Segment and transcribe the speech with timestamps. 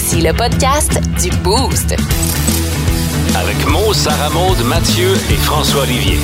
[0.00, 1.96] Voici le podcast du Boost.
[3.34, 6.20] Avec Mo, Sarah Maud, Mathieu et François Olivier.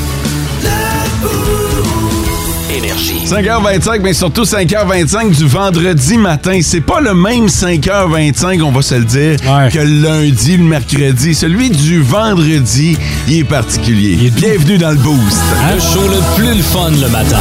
[2.73, 3.23] Énergie.
[3.27, 6.61] 5h25, mais surtout 5h25 du vendredi matin.
[6.63, 9.69] C'est pas le même 5h25, on va se le dire, Ouais.
[9.73, 11.35] que le lundi, le mercredi.
[11.35, 12.97] Celui du vendredi,
[13.27, 14.17] il est particulier.
[14.21, 14.31] Il est.
[14.31, 15.43] Bienvenue dans le Boost.
[15.75, 17.41] Le show le plus le fun le matin.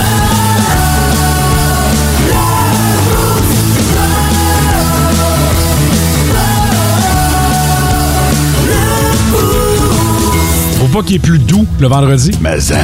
[10.93, 12.31] Pas qu'il est plus doux le vendredi?
[12.41, 12.75] Mais ça,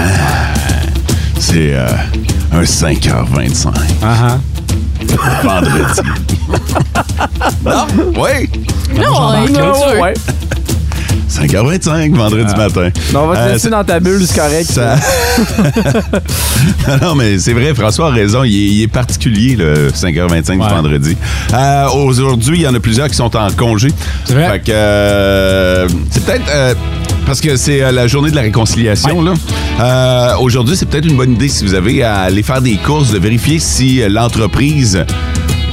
[1.39, 1.87] c'est euh,
[2.51, 3.67] un 5h25.
[4.03, 4.37] Ah
[5.43, 6.01] Vendredi.
[7.63, 7.87] non?
[8.17, 8.49] Oui.
[8.95, 10.13] Non, non, ouais.
[11.29, 12.89] 5h25, vendredi matin.
[13.13, 14.71] Non, on va te Euh, laisser dans ta bulle, c'est correct.
[14.71, 14.95] Ça...
[16.87, 18.43] non, non, mais c'est vrai, François a raison.
[18.43, 20.67] Il est, il est particulier, le 5h25 Ouais.
[20.67, 21.17] du vendredi.
[21.53, 23.89] Euh, Aujourd'hui, il y en a plusieurs qui sont en congé.
[24.25, 24.49] C'est vrai.
[24.49, 26.75] Fait que euh, c'est peut-être.
[27.25, 29.33] Parce que c'est euh, la journée de la réconciliation, là.
[29.79, 33.11] Euh, Aujourd'hui, c'est peut-être une bonne idée si vous avez à aller faire des courses,
[33.11, 35.05] de vérifier si euh, l'entreprise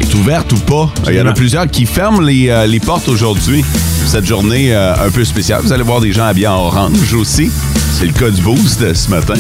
[0.01, 0.91] est ouverte ou pas.
[1.09, 3.65] Il y en a plusieurs qui ferment les, les portes aujourd'hui.
[4.07, 5.63] Cette journée un peu spéciale.
[5.65, 7.51] Vous allez voir des gens habillés en orange aussi.
[7.93, 9.35] C'est le cas du boost ce matin.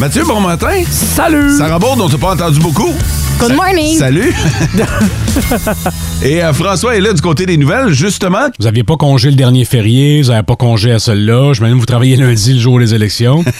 [0.00, 0.82] Mathieu, bon matin.
[0.90, 1.56] Salut!
[1.56, 2.92] Sarah Baud, on t'a pas entendu beaucoup.
[3.38, 3.96] Good morning!
[3.96, 4.34] Salut.
[6.22, 8.48] Et euh, François est là du côté des nouvelles, justement.
[8.58, 11.52] Vous aviez pas congé le dernier férié, vous avez pas congé à celle-là.
[11.52, 13.44] Je me que vous travaillez lundi, le jour des élections.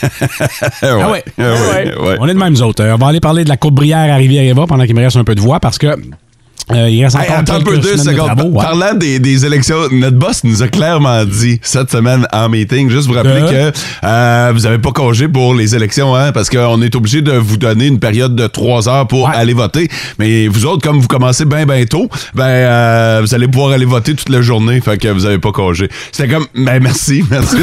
[0.81, 1.23] Ah ouais.
[1.37, 2.17] Ah ouais, ouais.
[2.19, 2.83] On est de même autres.
[2.83, 5.23] On va aller parler de la coupe Brière à Rivière-Eva pendant qu'il me reste un
[5.23, 5.95] peu de voix parce que
[6.71, 8.35] euh, il reste Hey, encore attends un peu quelques deux semaines de secondes.
[8.37, 8.63] travaux, ouais.
[8.63, 13.07] Parlant des, des élections, notre boss nous a clairement dit cette semaine en meeting, juste
[13.07, 13.47] vous rappeler De?
[13.71, 17.33] que euh, vous avez pas congé pour les élections, hein, parce qu'on est obligé de
[17.33, 19.35] vous donner une période de trois heures pour Ouais.
[19.35, 19.89] aller voter.
[20.19, 23.85] Mais vous autres, comme vous commencez bien, bien tôt, ben euh, vous allez pouvoir aller
[23.85, 25.89] voter toute la journée, fait que vous avez pas congé.
[26.11, 27.57] C'était comme, ben merci, merci,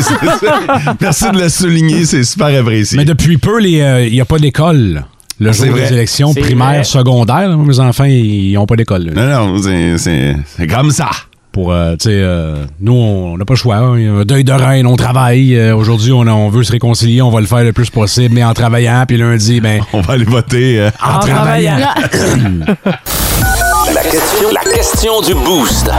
[1.01, 2.99] merci de le souligner, c'est super apprécié.
[2.99, 5.05] Mais depuis peu, les, euh, il n'y a pas d'école.
[5.41, 5.81] Le jour vrai.
[5.89, 9.11] des élections primaires, secondaires, mes enfants, ils n'ont pas d'école.
[9.15, 11.09] Non, non, c'est- comme ça.
[11.53, 13.77] Pour, euh, tu sais, euh, nous, on n'a pas le choix.
[13.79, 14.23] hein.
[14.25, 15.57] Deuil de reine, on travaille.
[15.57, 18.45] Euh, Aujourd'hui, on, on veut se réconcilier, on va le faire le plus possible, mais
[18.45, 19.03] en travaillant.
[19.09, 20.79] Puis lundi, ben, On va aller voter.
[20.79, 21.79] euh, en, En travaillant.
[23.93, 25.91] La question, la question du boost.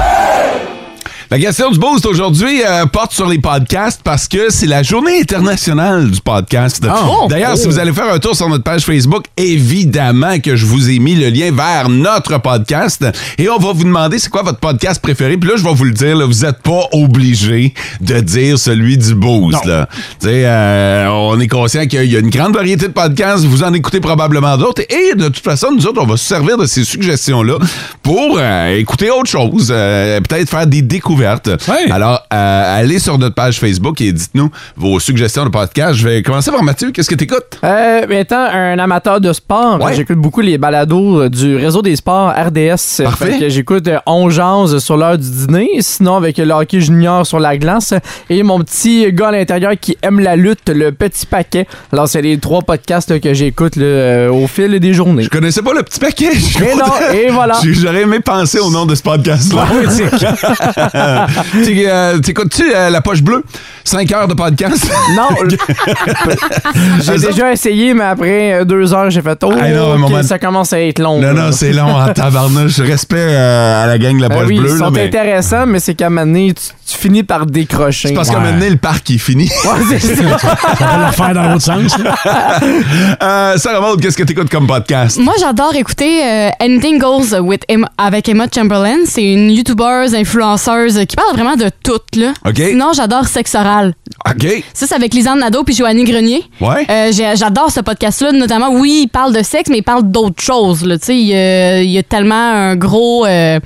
[1.32, 5.22] La question du boost aujourd'hui euh, porte sur les podcasts parce que c'est la journée
[5.22, 6.86] internationale du podcast.
[6.86, 7.28] Oh.
[7.30, 10.90] D'ailleurs, si vous allez faire un tour sur notre page Facebook, évidemment que je vous
[10.90, 13.06] ai mis le lien vers notre podcast
[13.38, 15.38] et on va vous demander c'est quoi votre podcast préféré?
[15.38, 18.98] Puis là, je vais vous le dire, là, vous n'êtes pas obligé de dire celui
[18.98, 19.64] du boost.
[19.64, 19.88] Là.
[20.26, 23.46] Euh, on est conscient qu'il y a une grande variété de podcasts.
[23.46, 24.82] Vous en écoutez probablement d'autres.
[24.90, 27.58] Et de toute façon, nous autres, on va se servir de ces suggestions-là
[28.04, 29.68] pour euh, écouter autre chose.
[29.68, 31.21] Peut-être faire des découvertes.
[31.68, 31.92] Ouais.
[31.92, 35.96] Alors, euh, allez sur notre page Facebook et dites-nous vos suggestions de podcasts.
[35.96, 36.92] Je vais commencer par Mathieu.
[36.92, 37.60] Qu'est-ce que tu écoutes?
[37.64, 39.96] Euh, mais étant un amateur de sport, Ouais.
[39.96, 43.04] j'écoute beaucoup les balados euh, du réseau des sports RDS.
[43.04, 43.50] Parfait.
[43.50, 47.94] J'écoute On jase sur l'heure du dîner, sinon avec le hockey junior sur la glace
[48.30, 51.68] et mon petit gars à l'intérieur qui aime la lutte, le petit paquet.
[51.92, 55.24] Alors c'est les trois podcasts là, que j'écoute euh, au fil des journées.
[55.24, 56.32] Je connaissais pas le petit paquet.
[56.34, 57.56] Et non, et voilà.
[57.64, 59.66] J'aurais aimé penser au nom de ce podcast-là.
[61.64, 63.44] Tu- euh, T'écoutes-tu euh, La Poche Bleue?
[63.84, 64.90] 5 heures de podcast?
[65.16, 65.30] Non,
[67.04, 70.38] j'ai déjà essayé, mais après euh, deux heures, j'ai fait oh, Ah non, moment- ça
[70.40, 71.20] commence à être long.
[71.20, 71.46] Non, là.
[71.48, 72.80] non, c'est long en tabarnouche.
[72.80, 74.70] Respect euh, à la gang de La Ben Poche oui, Bleue.
[74.70, 75.08] ils là, sont mais...
[75.08, 78.10] intéressants, mais c'est qu'à un moment donné, tu, tu finis par décrocher.
[78.10, 79.46] C'est parce qu'à un moment donné, le parc est fini.
[79.66, 80.38] Ouais, c'est ça.
[80.38, 81.96] Ça va le faire dans l'autre sens.
[83.24, 85.18] euh, Sarah Maud, qu'est-ce que t'écoutes comme podcast?
[85.20, 88.98] Moi, j'adore écouter euh, Anything Goes with Emma- avec Emma Chamberlain.
[89.06, 92.34] C'est une YouTubeuse, influenceuse qui parle vraiment de tout, là.
[92.46, 92.56] OK.
[92.58, 93.94] Sinon, j'adore Sexe Oral.
[94.30, 94.64] OK.
[94.74, 96.44] Ça, c'est avec Lisanne Nadeau puis Joannie Grenier.
[96.60, 96.86] Ouais.
[96.90, 100.42] Euh, j'ai- j'adore ce podcast-là, notamment, oui, il parle de sexe, mais il parle d'autres
[100.42, 100.98] choses, là.
[100.98, 103.26] Tu sais, il y a- il y, a tellement un gros...
[103.26, 103.60] euh,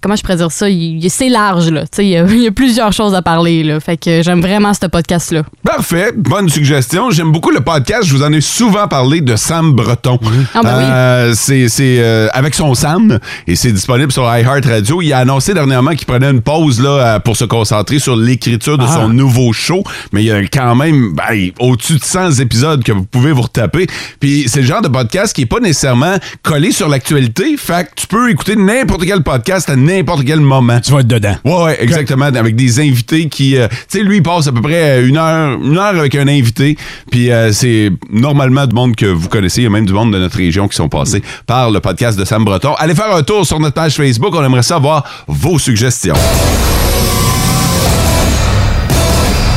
[0.00, 0.68] comment je pourrais dire ça?
[0.68, 1.82] Il- il- C'est large, là.
[1.82, 3.80] Tu sais, il y, a- il y a plusieurs choses à parler, là.
[3.80, 5.42] Fait que j'aime vraiment ce podcast-là.
[5.64, 7.10] Parfait, bonne suggestion.
[7.10, 8.04] J'aime beaucoup le podcast.
[8.06, 10.18] Je vous en ai souvent parlé de Sam Breton.
[10.54, 10.84] Ah, ben oui.
[10.86, 15.02] Euh, c'est c'est, euh, avec son Sam et c'est disponible sur iHeartRadio.
[15.02, 18.78] Il a annoncé dernièrement qu'il prenait une pause là euh, pour se concentrer sur l'écriture
[18.78, 18.92] de Ah.
[18.94, 19.82] son nouveau show.
[20.12, 23.42] Mais il y a quand même ben, au-dessus de 100 épisodes que vous pouvez vous
[23.42, 23.86] retaper.
[24.20, 27.56] Puis c'est le genre de podcast qui est pas nécessairement collé sur l'actualité.
[27.56, 30.80] Fait que tu peux écouter n'importe quel podcast à n'importe quel moment.
[30.80, 31.36] Tu vas être dedans.
[31.44, 32.26] Ouais, ouais, exactement.
[32.26, 33.56] Avec des invités qui.
[33.56, 36.28] euh, tu sais, lui, il passe à peu près une heure, une heure avec un
[36.28, 36.76] invité.
[37.10, 39.60] Puis euh, c'est normalement du monde que vous connaissez.
[39.62, 42.18] Il y a même du monde de notre région qui sont passés par le podcast
[42.18, 42.74] de Sam Breton.
[42.78, 44.34] Allez faire un tour sur notre page Facebook.
[44.34, 46.14] On aimerait savoir vos suggestions.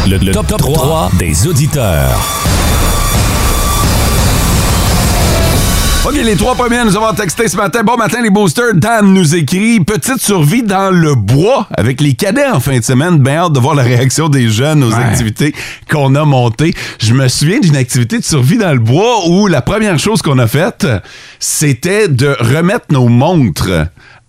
[0.07, 2.09] Le, le top, 3 des auditeurs.
[6.09, 7.83] OK, les trois premiers à nous avoir texté ce matin.
[7.83, 8.73] Bon matin, les boosters.
[8.73, 13.19] Dan nous écrit Petite survie dans le bois avec les cadets en fin de semaine.
[13.19, 15.03] Bien hâte de voir la réaction des jeunes aux Ouais.
[15.03, 15.53] activités
[15.91, 16.73] qu'on a montées.
[16.99, 20.39] Je me souviens d'une activité de survie dans le bois où la première chose qu'on
[20.39, 20.87] a faite,
[21.37, 23.69] c'était de remettre nos montres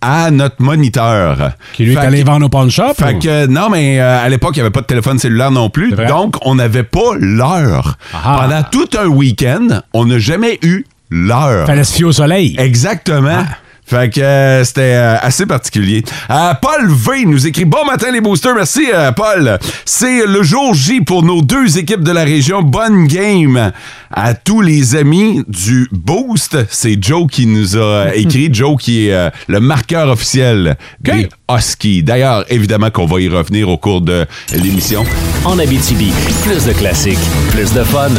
[0.01, 1.53] à notre moniteur.
[1.73, 2.93] Qui lui est allé que- vendre au pawn shop.
[2.95, 5.49] fait ou- que, non, mais euh, à l'époque, il n'y avait pas de téléphone cellulaire
[5.51, 5.91] non plus.
[5.93, 7.97] Donc, on n'avait pas l'heure.
[8.13, 8.41] Ah.
[8.41, 11.67] Pendant tout un week-end, on n'a jamais eu l'heure.
[11.67, 12.55] Fallait se fier au soleil.
[12.57, 13.43] Exactement.
[13.83, 16.03] Fait que euh, c'était euh, assez particulier.
[16.29, 19.59] Euh, Paul V nous écrit Bon matin les boosters, merci euh, Paul.
[19.83, 22.61] C'est le jour J pour nos deux équipes de la région.
[22.61, 23.73] Bonne game
[24.09, 26.57] à tous les amis du Boost.
[26.69, 28.47] C'est Joe qui nous a écrit.
[28.53, 32.03] Joe qui est euh, le marqueur officiel des Huskies.
[32.03, 35.03] D'ailleurs, évidemment qu'on va y revenir au cours de l'émission.
[35.43, 36.13] En Abitibi,
[36.45, 37.19] plus de classiques,
[37.51, 38.11] plus de fun.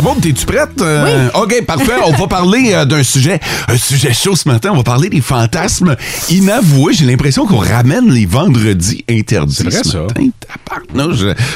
[0.00, 0.80] Maud, t'es-tu prête?
[0.80, 1.92] Euh, OK, parfait.
[2.04, 4.70] On va parler euh, d'un sujet, un sujet chaud ce matin.
[4.72, 5.96] On va parler des fantasmes
[6.30, 6.94] inavoués.
[6.94, 10.06] J'ai l'impression qu'on ramène les vendredis interdits C'est vrai, ce ça.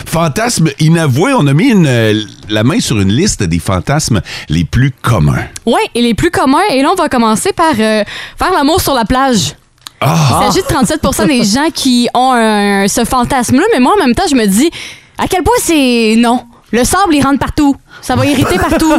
[0.06, 1.32] Fantasmes inavoués.
[1.38, 5.44] On a mis une, euh, la main sur une liste des fantasmes les plus communs.
[5.64, 6.58] Oui, et les plus communs.
[6.72, 8.02] Et là, on va commencer par euh,
[8.38, 9.54] faire l'amour sur la plage.
[10.00, 10.40] Ah!
[10.42, 14.14] Il s'agit de 37 des gens qui ont un- ce fantasme-là, mais moi, en même
[14.14, 14.70] temps, je me dis,
[15.18, 16.44] à quel point c'est non?
[16.72, 17.76] Le sable, il rentre partout.
[18.02, 18.92] Ça va irriter partout.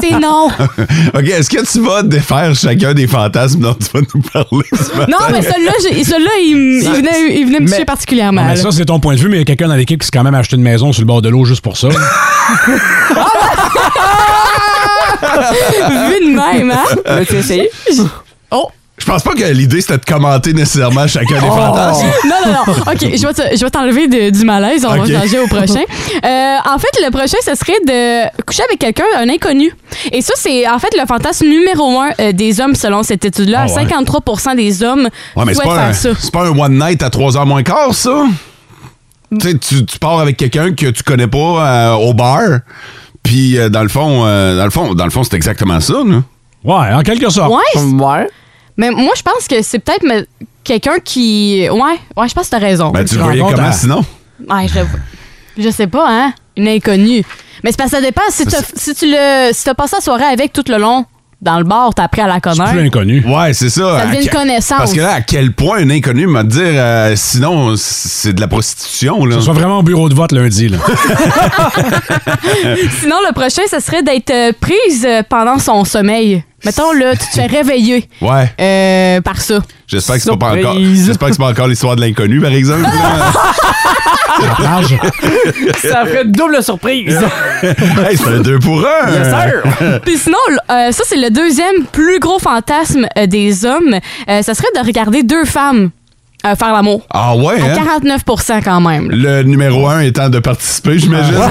[0.00, 0.48] C'est non.
[1.14, 4.96] OK, est-ce que tu vas défaire chacun des fantasmes dont tu vas nous parler ce
[4.96, 5.06] matin?
[5.10, 8.42] Non, mais celui-là, j'ai- celui-là, il, venait, il venait me toucher particulièrement.
[8.42, 8.62] Non, mais là.
[8.62, 10.10] ça, c'est ton point de vue, mais il y a quelqu'un dans l'équipe qui s'est
[10.12, 11.88] quand même acheté une maison sur le bord de l'eau juste pour ça.
[15.20, 17.20] Vu de même, hein?
[17.30, 17.70] Essayé?
[18.50, 18.68] Oh!
[18.98, 22.06] Je pense pas que l'idée c'était de commenter nécessairement chacun des fantasmes.
[22.24, 22.72] Non, non, non.
[22.92, 24.86] OK, je vais te- je vais t'enlever de- du malaise.
[24.86, 25.06] On OK.
[25.08, 25.82] va changer au prochain.
[26.24, 29.70] Euh, en fait, le prochain, ce serait de coucher avec quelqu'un, un inconnu.
[30.10, 33.66] Et ça, c'est en fait le fantasme numéro un euh, des hommes selon cette étude-là.
[33.68, 33.84] Ah ouais.
[33.84, 36.18] 53% des hommes Ouais, mais c'est souhaitent pas, un, faire ça.
[36.18, 38.24] c'est pas un one night à 3h moins quart, ça?
[39.38, 42.60] Tu sais, tu, tu pars avec quelqu'un que tu connais pas euh, au bar,
[43.22, 45.94] puis euh, dans le fond, euh, dans le fond, dans le fond, c'est exactement ça,
[46.04, 46.22] là.
[46.64, 47.52] Ouais, en quelque sorte.
[47.52, 48.26] Ouais, Ouais.
[48.76, 50.26] Mais moi, je pense que c'est peut-être me-
[50.64, 51.68] quelqu'un qui.
[51.70, 52.90] Ouais, ouais, je pense que t'as raison.
[52.90, 54.04] Ben, tu le voyais comment à- sinon?
[54.48, 56.32] Ouais, je, je sais pas, hein?
[56.56, 57.22] Une inconnue.
[57.64, 58.22] Mais c'est parce que ça dépend.
[58.30, 61.04] Si, t'as- si tu le, si t'as passé la soirée avec tout le long
[61.42, 62.70] dans le bar, t'as appris à la C'est connaître.
[62.70, 63.24] plus inconnu.
[63.26, 63.98] Ouais, c'est ça.
[64.00, 64.78] Ça devient À une que- connaissance.
[64.78, 68.48] Parce que là, à quel point un inconnu m'a dire, euh, sinon, c'est de la
[68.48, 69.36] prostitution, là?
[69.36, 70.78] Ça soit vraiment au bureau de vote lundi, là.
[73.00, 76.42] Sinon, le prochain, ce serait d'être euh, prise euh, pendant son sommeil.
[76.66, 78.52] Mettons, là, tu te fais réveiller Ouais.
[78.60, 79.60] euh, par ça.
[79.86, 80.76] J'espère que c'est pas, encore.
[80.78, 82.84] J'espère que c'est pas encore l'histoire de l'inconnu, par exemple.
[85.80, 87.18] Ça ferait double surprise.
[87.62, 89.10] hey, c'est un deux pour un.
[89.10, 90.00] Yes, sir.
[90.04, 90.36] Puis sinon,
[90.70, 93.94] euh, ça, c'est le deuxième plus gros fantasme euh, des hommes.
[94.28, 95.90] Euh, ça serait de regarder deux femmes
[96.44, 97.06] euh, faire l'amour.
[97.10, 97.98] Ah ouais, À hein?
[98.04, 99.10] 49% quand même.
[99.10, 101.34] Le numéro un étant de participer, j'imagine.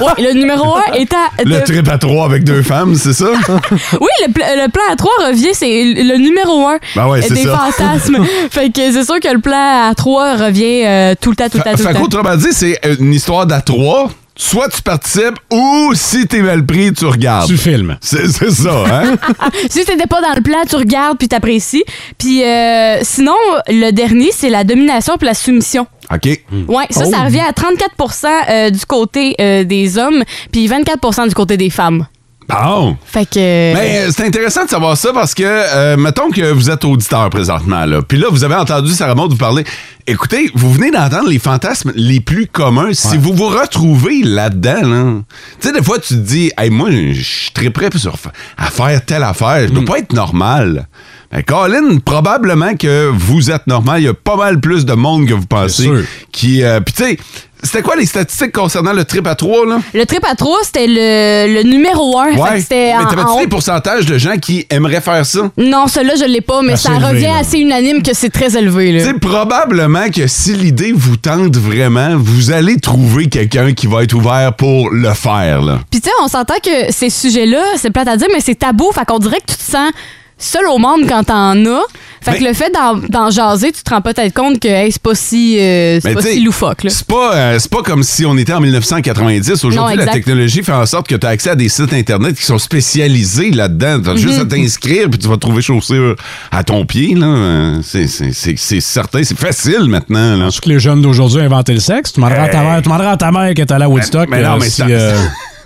[0.00, 1.16] Ouais, le numéro un étant...
[1.44, 3.26] Le trip à trois avec deux femmes, c'est ça?
[4.00, 7.44] Oui, le, le plan à trois revient, c'est le numéro un Ben ouais, c'est des
[7.44, 7.56] ça.
[7.56, 8.24] fantasmes.
[8.50, 11.58] fait que c'est sûr que le plan à trois revient euh, tout le temps, tout
[11.58, 12.00] le temps, tout Fait le temps.
[12.00, 14.10] qu'autrement dit, c'est une histoire d'à trois.
[14.38, 17.48] Soit tu participes ou si t'es mal pris, tu regardes.
[17.48, 17.96] Tu filmes.
[18.02, 19.16] C'est c'est ça, hein?
[19.70, 21.84] Si t'étais pas dans le plan, tu regardes puis t'apprécies.
[22.18, 23.34] Puis euh, sinon,
[23.68, 25.86] le dernier, c'est la domination puis la soumission.
[26.12, 26.26] OK.
[26.68, 27.10] Ouais, ça, Oh.
[27.10, 31.70] ça revient à 34% euh, du côté euh, des hommes puis 24% du côté des
[31.70, 32.06] femmes.
[32.48, 32.96] Bon.
[33.04, 33.38] Fait que...
[33.74, 37.28] Mais euh, c'est intéressant de savoir ça parce que, euh, mettons que vous êtes auditeur
[37.30, 38.02] présentement, là.
[38.02, 39.64] Puis là, vous avez entendu Sarah Maud vous parler.
[40.06, 42.92] Écoutez, vous venez d'entendre les fantasmes les plus communs.
[42.92, 45.12] Si vous vous retrouvez là-dedans, là,
[45.60, 48.16] tu sais, des fois, tu te dis, hey, moi, je suis très prêt sur,
[48.56, 49.66] à faire telle affaire.
[49.66, 50.86] Je dois pas être normal.
[51.32, 54.00] Ben, Colin, probablement que vous êtes normal.
[54.00, 55.82] Il y a pas mal plus de monde que vous pensez.
[55.84, 56.04] sûr.
[56.30, 57.18] Qui, euh, puis tu sais,
[57.66, 59.78] c'était quoi les statistiques concernant le trip à trois, là?
[59.92, 62.28] Le trip à trois, c'était le, le numéro un.
[62.30, 62.60] Fait que Ouais.
[62.60, 65.50] c'était Mais t'avais-tu des pourcentages de gens qui aimeraient faire ça?
[65.56, 67.38] Non, celui-là, je l'ai pas, mais Assez ça élevé, revient là.
[67.40, 68.92] assez unanime que c'est très élevé.
[68.92, 69.00] Là.
[69.00, 74.02] Tu sais, probablement que si l'idée vous tente vraiment, vous allez trouver quelqu'un qui va
[74.04, 75.80] être ouvert pour le faire, là.
[75.90, 78.90] Puis tu sais, on s'entend que ces sujets-là, c'est plate à dire, mais c'est tabou.
[78.92, 79.90] Fait qu'on dirait que tu te sens
[80.38, 81.82] seul au monde quand t'en as.
[82.32, 82.72] Fait que le fait
[83.10, 86.42] d'en jaser, tu te rends peut-être compte que hey, c'est pas si, euh, pas si
[86.42, 86.84] loufoque.
[86.84, 86.90] Là.
[86.90, 89.48] C'est pas, euh, c'est pas comme si on était en 1990.
[89.62, 92.36] Non, Aujourd'hui, la technologie fait en sorte que tu as accès à des sites Internet
[92.36, 94.00] qui sont spécialisés là-dedans.
[94.02, 94.48] Tu as juste à Mhm.
[94.48, 96.16] t'inscrire puis tu vas trouver chaussures
[96.50, 97.14] à ton pied.
[97.14, 97.78] là.
[97.82, 99.22] C'est c'est- c'est- c'est certain.
[99.22, 100.36] C'est facile maintenant.
[100.36, 100.44] Là.
[100.44, 102.12] Parce que les jeunes d'aujourd'hui ont inventé le sexe?
[102.12, 104.28] Tu demanderas à ta mère, tu demanderas à ta mère qui est allée à Woodstock.
[104.30, 105.16] Mais non, euh, mais si, ça- euh,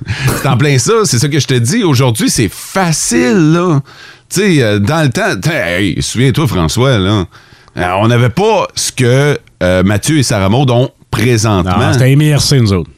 [0.41, 0.93] C'est en plein ça.
[1.05, 1.85] C'est ça que je te dis.
[1.85, 3.53] Aujourd'hui, c'est facile.
[3.53, 3.81] là.
[4.33, 7.25] Tu sais, euh, dans le temps, hey, souviens-toi, François, là,
[7.77, 11.93] euh, on n'avait pas ce que euh, Mathieu et Sarah Maud ont présentement.
[11.93, 12.91] c'était MIRC, nous autres.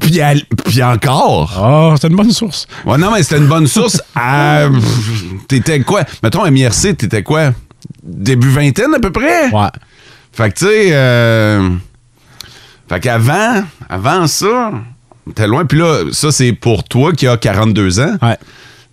[0.00, 1.52] Puis, à- puis encore.
[1.56, 2.66] Ah, c'était une bonne source.
[2.84, 4.00] Ouais, non, mais c'était une bonne source.
[4.14, 4.68] à-
[5.48, 6.02] T'étais quoi?
[6.22, 7.52] Mettons, MIRC, t'étais quoi?
[8.02, 9.48] Début vingtaine à peu près?
[9.50, 9.68] Ouais.
[10.32, 11.70] Fait que, tu sais, euh,
[12.88, 14.72] fait qu'avant, avant ça,
[15.34, 15.64] t'es loin.
[15.64, 18.16] Puis là, ça, c'est pour toi qui as 42 ans.
[18.22, 18.36] Ouais.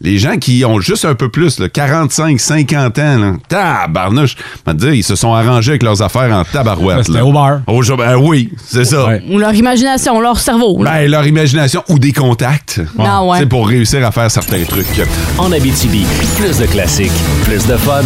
[0.04, 4.36] Les gens qui ont juste un peu plus, là, 45, 50 ans, là, tabarnouche,
[4.74, 7.06] dire, ils se sont arrangés avec leurs affaires en tabarouette.
[7.06, 7.62] C'était au bar.
[7.98, 9.06] Ben oui, c'est ça.
[9.08, 9.24] Ouais.
[9.32, 10.84] Ou leur imagination, leur cerveau.
[10.84, 10.92] là.
[10.92, 12.82] Ben, leur imagination ou des contacts.
[13.00, 13.40] Ah ouais.
[13.40, 15.02] C'est pour réussir à faire certains trucs.
[15.38, 16.06] En Abitibi,
[16.38, 17.12] plus de classiques,
[17.46, 18.04] plus de fun.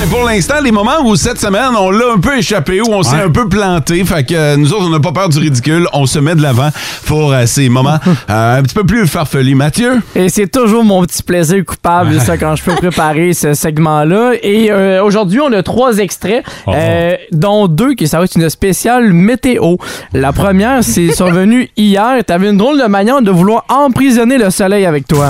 [0.00, 3.02] Mais pour l'instant, les moments où cette semaine, on l'a un peu échappé, où on
[3.02, 3.22] s'est Ouais.
[3.24, 6.06] un peu planté, fait que euh, nous autres, on n'a pas peur du ridicule, on
[6.06, 6.70] se met de l'avant
[7.04, 7.98] pour euh, ces moments
[8.30, 9.54] euh, un petit peu plus farfelus.
[9.54, 10.00] Mathieu?
[10.16, 14.32] Et c'est toujours mon petit plaisir coupable, ça, quand je peux préparer ce segment-là.
[14.42, 16.72] Et euh, aujourd'hui, on a trois extraits, Oh.
[16.74, 19.76] euh, dont deux qui ça va être une spéciale météo.
[20.14, 22.24] La première, c'est survenu hier.
[22.26, 25.28] T'avais une drôle de manière de vouloir emprisonner le soleil avec toi.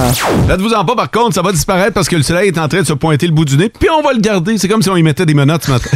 [0.48, 2.86] Faites-vous-en pas, par contre, ça va disparaître parce que le soleil est en train de
[2.86, 4.58] se pointer le bout du nez, puis on va le garder.
[4.60, 5.88] C'est comme si on y mettait des menottes ce matin.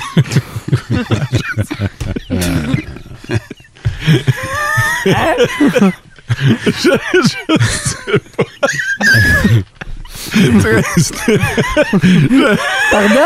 [12.91, 13.21] Pardon?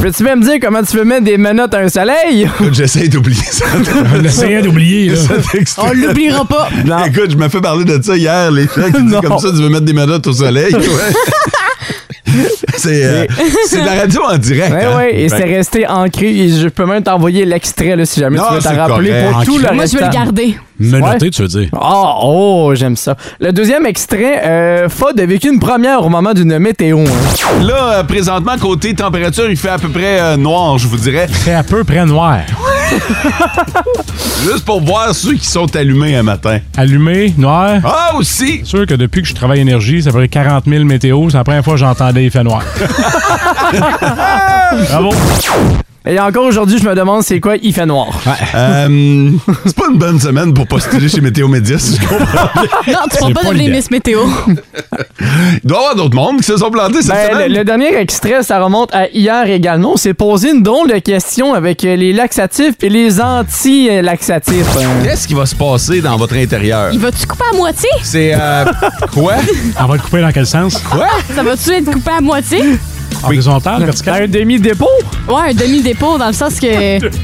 [0.00, 2.48] Peux-tu même dire comment tu veux mettre des menottes à un soleil?
[2.72, 3.66] J'essaie d'oublier ça.
[4.14, 5.12] On essayait d'oublier.
[5.76, 6.70] On l'oubliera pas.
[6.86, 7.04] Non.
[7.04, 9.56] Écoute, je me fais parler de ça hier, les gens qui disent comme ça, tu
[9.56, 10.74] veux mettre des menottes au soleil.
[10.74, 10.80] Ouais.
[12.76, 13.26] c'est euh,
[13.68, 14.72] c'est de la radio en direct.
[14.76, 14.96] Oui, hein?
[14.98, 16.26] oui, et c'est resté ancré.
[16.28, 19.10] Et je peux même t'envoyer l'extrait là, si jamais Non, tu veux c'est t'en rappeler
[19.10, 19.32] correct.
[19.32, 20.56] pour tout le Moi, je veux le garder.
[20.80, 21.30] Menotté, Ouais.
[21.30, 21.68] tu veux dire?
[21.80, 23.16] Oh, oh, j'aime ça.
[23.38, 26.98] Le deuxième extrait, euh, Fod a vécu une première au moment d'une météo.
[27.00, 27.62] hein.
[27.62, 31.28] Là, euh, présentement, côté température, il fait à peu près euh, noir, je vous dirais.
[31.28, 32.38] Très à peu près noir.
[34.44, 36.58] Juste pour voir ceux qui sont allumés un matin.
[36.76, 37.80] Allumé, noir.
[37.84, 38.60] Ah, aussi!
[38.60, 41.30] C'est sûr que depuis que je travaille énergie, ça fait 40 000 météos.
[41.30, 42.62] C'est la première fois que j'entendais fait noir.
[44.88, 45.10] Bravo.
[46.06, 48.08] Et encore aujourd'hui, je me demande c'est quoi il fait noir.
[48.54, 49.30] Euh,
[49.64, 52.50] c'est pas une bonne semaine pour postuler chez Météo Média, si je comprends.
[52.86, 53.70] Non, tu vas pas devenir.
[53.70, 54.20] Miss Météo.
[55.62, 57.52] Il doit y avoir d'autres mondes qui se sont plantés cette Ben, le, semaine.
[57.52, 59.92] le dernier extrait, ça remonte à hier également.
[59.94, 64.76] On s'est posé une drôle de question avec euh, les laxatifs et les anti-laxatifs.
[64.76, 65.02] hein.
[65.04, 66.90] Qu'est-ce qui va se passer dans votre intérieur?
[66.92, 67.88] Il va-tu couper à moitié?
[68.02, 68.64] C'est euh,
[69.12, 69.34] quoi?
[69.80, 70.78] On va le couper dans quel sens?
[70.90, 71.06] Quoi?
[71.34, 72.60] Ça va-tu être coupé à moitié?
[73.22, 74.22] Horizontal, vertical?
[74.24, 74.88] Un demi-dépôt?
[75.28, 76.98] Ouais, un demi-dépôt, dans le sens que.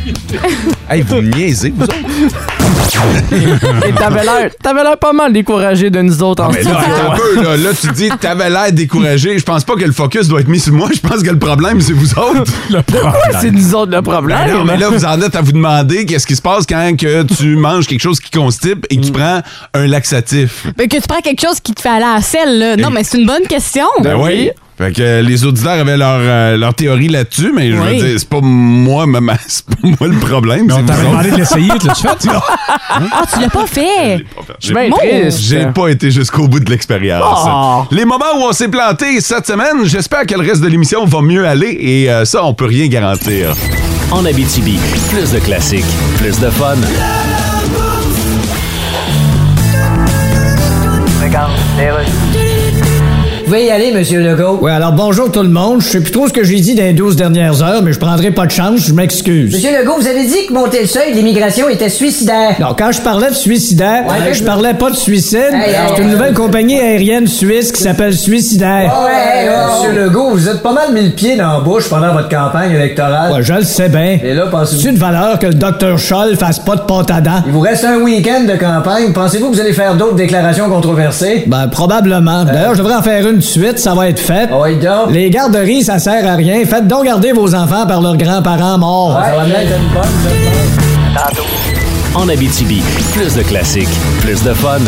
[0.93, 1.95] Hey, vous niaisez, vous autres?
[3.87, 6.73] Et t'avais l'air, t'avais l'air pas mal découragé de nous autres en Mais studio.
[6.73, 7.57] là, un peu, là.
[7.57, 9.39] Là, tu dis, t'avais l'air découragé.
[9.39, 10.89] Je pense pas que le focus doit être mis sur moi.
[10.93, 12.43] Je pense que le problème, c'est vous autres.
[12.71, 13.13] Le problème.
[13.41, 14.39] C'est nous autres le problème.
[14.47, 16.97] Ben non, mais là, vous en êtes à vous demander qu'est-ce qui se passe quand
[16.99, 19.43] que tu manges quelque chose qui constipe et que tu prends
[19.75, 20.67] un laxatif.
[20.77, 22.77] Ben, que tu prends quelque chose qui te fait aller à la selle, là.
[22.77, 23.87] Non, mais c'est une bonne question.
[24.03, 24.51] Ben oui.
[24.81, 27.99] Fait que euh, les auditeurs avaient leur, euh, leur théorie là-dessus, mais je veux Oui.
[28.03, 30.67] dire, c'est pas moi, maman, c'est pas moi le problème.
[30.69, 31.11] Mais c'est on vous t'avait autres.
[31.11, 32.37] demandé de l'essayer, tu l'as-tu fait?
[32.89, 34.25] Ah, tu l'as pas fait.
[34.59, 35.41] Je suis bien Mon- triste.
[35.43, 37.47] J'ai pas été jusqu'au bout de l'expérience.
[37.47, 37.85] Oh.
[37.91, 41.21] Les moments où on s'est planté cette semaine, j'espère que le reste de l'émission va
[41.21, 43.55] mieux aller et euh, ça, on peut rien garantir.
[44.11, 44.79] En Abitibi,
[45.11, 45.85] plus de classiques,
[46.19, 46.75] plus de fun.
[51.21, 52.30] Vous
[53.51, 54.61] pouvez y aller, Monsieur Legault.
[54.63, 55.81] Oui, alors bonjour tout le monde.
[55.81, 57.99] Je sais plus trop ce que j'ai dit dans les 12 dernières heures, mais je
[57.99, 59.53] prendrai pas de chance, je m'excuse.
[59.53, 62.55] Monsieur Legault, vous avez dit que monter le seuil de l'immigration était suicidaire.
[62.61, 65.39] Non, quand je parlais de suicidaire, Ouais, je je- parlais pas de suicide.
[65.53, 68.93] Hey, C'est une nouvelle compagnie aérienne suisse qui s'appelle Suicidaire.
[69.05, 72.29] Ouais, Monsieur Legault, vous êtes pas mal mis le pied dans la bouche pendant votre
[72.29, 73.33] campagne électorale.
[73.33, 74.19] Ouais, je le sais bien.
[74.23, 74.81] Et là, pensez-vous...
[74.83, 77.43] C'est une valeur que le docteur Scholl fasse pas de pâte à dents.
[77.47, 79.13] Il vous reste un week-end de campagne.
[79.13, 81.43] Pensez-vous que vous allez faire d'autres déclarations controversées?
[81.49, 82.45] Ben, probablement.
[82.45, 84.49] D'ailleurs, je devrais en faire une de suite, ça va être fait.
[84.51, 85.11] Ah oui, donc.
[85.11, 86.65] Les garderies, ça sert à rien.
[86.65, 89.21] Faites donc garder vos enfants par leurs grands-parents morts.
[89.23, 90.03] Ça va bien être une bonne,
[91.15, 91.29] ça.
[92.15, 92.83] En Abitibi,
[93.13, 93.89] plus de classiques,
[94.21, 94.79] plus de fun.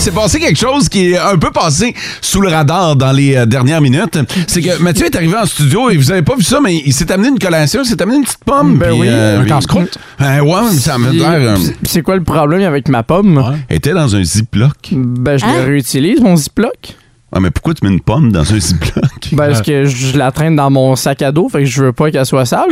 [0.00, 3.36] Il s'est passé quelque chose qui est un peu passé sous le radar dans les
[3.36, 4.18] euh, dernières minutes.
[4.46, 6.92] C'est que Mathieu est arrivé en studio et vous avez pas vu ça, mais il
[6.94, 8.78] s'est amené une collation, il s'est amené une petite pomme.
[8.78, 9.06] Ben puis, oui.
[9.10, 9.98] euh, Un casse-croûte.
[10.18, 11.32] Ben ouais, ça m'a l'air.
[11.34, 13.44] euh, C'est quoi le problème avec ma pomme?
[13.68, 14.72] elle était dans un ziploc.
[14.92, 15.52] Ben, je Hein?
[15.58, 16.96] le réutilise, mon Ziploc.
[17.34, 19.04] Ouais, mais pourquoi tu mets une pomme dans un ziploc?
[19.32, 21.92] Ben, parce que je la traîne dans mon sac à dos, fait que je veux
[21.92, 22.70] pas qu'elle soit sale.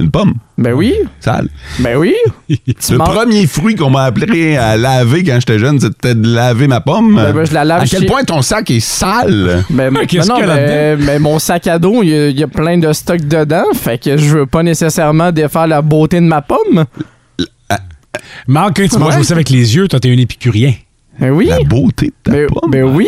[0.00, 0.34] Une pomme?
[0.58, 1.48] Ben oui, Sale.
[1.78, 2.14] ben oui.
[2.48, 6.80] Le premier fruit qu'on m'a appelé à laver quand j'étais jeune, c'était de laver ma
[6.80, 7.14] pomme.
[7.14, 9.64] Ben, ben, je la lave à quel chez- point ton sac est sale?
[9.70, 12.14] Ben, ben Qu'est-ce non, qu'il y a mais, mais mon sac à dos, il y,
[12.14, 15.68] a- il y a plein de stock dedans, fait que je veux pas nécessairement défaire
[15.68, 16.84] la beauté de ma pomme.
[18.46, 19.20] Marc, quand tu manges Ouais.
[19.20, 20.72] aussi avec les yeux, toi, t'es un épicurien.
[21.18, 21.46] Ben oui.
[21.46, 22.70] La beauté de ta Ben, pomme.
[22.70, 23.06] ben oui.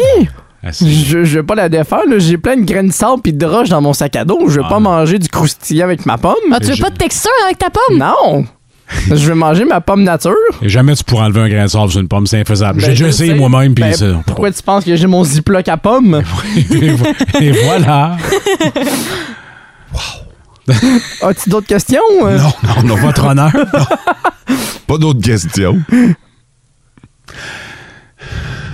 [0.67, 2.19] Ah, Je, je veux pas la défaire, là.
[2.19, 4.49] j'ai plein de graines de sable pis de roches dans mon sac à dos.
[4.49, 4.69] Je veux Ah.
[4.69, 6.35] pas manger du croustillant avec ma pomme.
[6.53, 7.99] Ah, tu veux je- pas de texture avec ta pomme?
[7.99, 8.45] Non!
[9.09, 10.33] je veux manger ma pomme nature.
[10.63, 12.79] Et jamais tu pourras enlever un grain de sable sur une pomme, c'est infaisable.
[12.81, 13.39] J'ai Ben, déjà je essayé sais.
[13.39, 14.07] moi-même, puis Ben, ça.
[14.27, 16.23] Pourquoi tu penses que j'ai mon ziploc à pomme?
[16.71, 17.05] Et vo-
[17.41, 18.17] Et voilà.
[21.23, 22.01] As-tu d'autres questions?
[22.21, 22.95] Non, non, non.
[22.97, 23.51] Votre honneur.
[24.87, 25.79] Pas d'autres questions.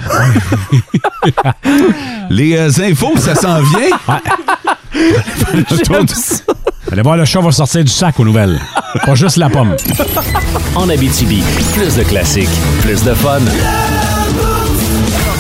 [2.31, 3.99] Les euh, infos, ça s'en vient.
[5.71, 6.37] J'aime ça.
[6.91, 8.61] Allez voir, le chat va sortir du sac aux nouvelles.
[9.07, 9.77] Pas juste la pomme.
[10.75, 11.43] En Abitibi,
[11.75, 12.49] plus de classiques,
[12.83, 13.39] plus de fun.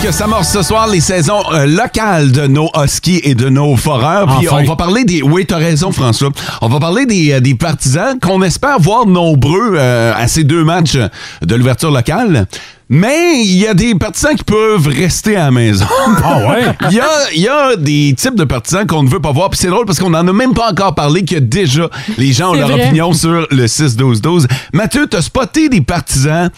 [0.02, 4.26] que s'amorce ce soir les saisons euh, locales de nos Huskies et de nos foreurs.
[4.38, 4.62] Puis Enfin.
[4.62, 5.23] on va parler des...
[5.23, 6.31] Oui, t'as raison, François.
[6.61, 10.64] On va parler des, euh, des partisans qu'on espère voir nombreux euh, à ces deux
[10.64, 10.97] matchs
[11.42, 12.47] de l'ouverture locale.
[12.94, 15.87] Mais il y a des partisans qui peuvent rester à la maison.
[16.22, 16.76] Ah ouais?
[16.90, 19.49] Il y a, il y a des types de partisans qu'on ne veut pas voir.
[19.49, 22.50] Puis c'est drôle parce qu'on n'en a même pas encore parlé que déjà les gens
[22.50, 22.84] ont leur vrai.
[22.84, 24.46] opinion sur le 6-12-12.
[24.75, 26.50] Mathieu, t'as spoté des partisans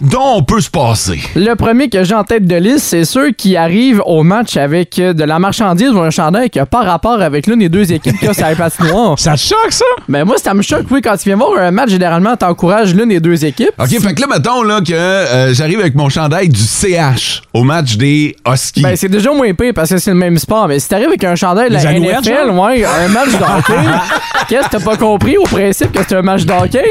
[0.00, 1.20] dont on peut se passer.
[1.36, 4.98] Le premier que j'ai en tête de liste, c'est ceux qui arrivent au match avec
[4.98, 7.92] euh, de la marchandise ou un chandail qui n'a pas rapport avec l'une des deux
[7.92, 9.16] équipes qui a sur la patinoire.
[9.18, 9.84] Ça te choque, ça?
[10.08, 13.08] Ben moi, ça me choque, oui, quand tu viens voir un match, généralement, t'encourages l'une
[13.10, 13.70] des deux équipes.
[13.78, 17.62] OK, fait que là, mettons là, que euh, j'arrive avec mon chandail du CH au
[17.64, 18.82] match des Huskies.
[18.82, 20.68] Ben, c'est déjà moins pire parce que c'est le même sport.
[20.68, 22.64] Mais si t'arrives avec un chandail de la NFL, genre?
[22.66, 23.88] ouais, un match de hockey,
[24.48, 26.84] qu'est-ce que t'as pas compris au principe que c'est un match de hockey?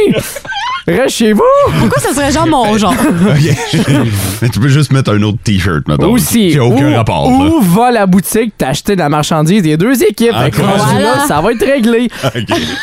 [0.88, 1.42] Reste chez vous!
[1.80, 2.94] Pourquoi ça serait genre mon genre?
[4.42, 6.12] Mais tu peux juste mettre un autre T-shirt, mettons.
[6.12, 6.50] Aussi.
[6.52, 7.30] Qui a aucun où, rapport.
[7.32, 7.38] là.
[7.50, 10.30] Où va la boutique t'acheter de la marchandise des deux équipes?
[10.34, 10.84] Ah, Fait que voilà.
[10.84, 12.08] rendu là, ça va être réglé.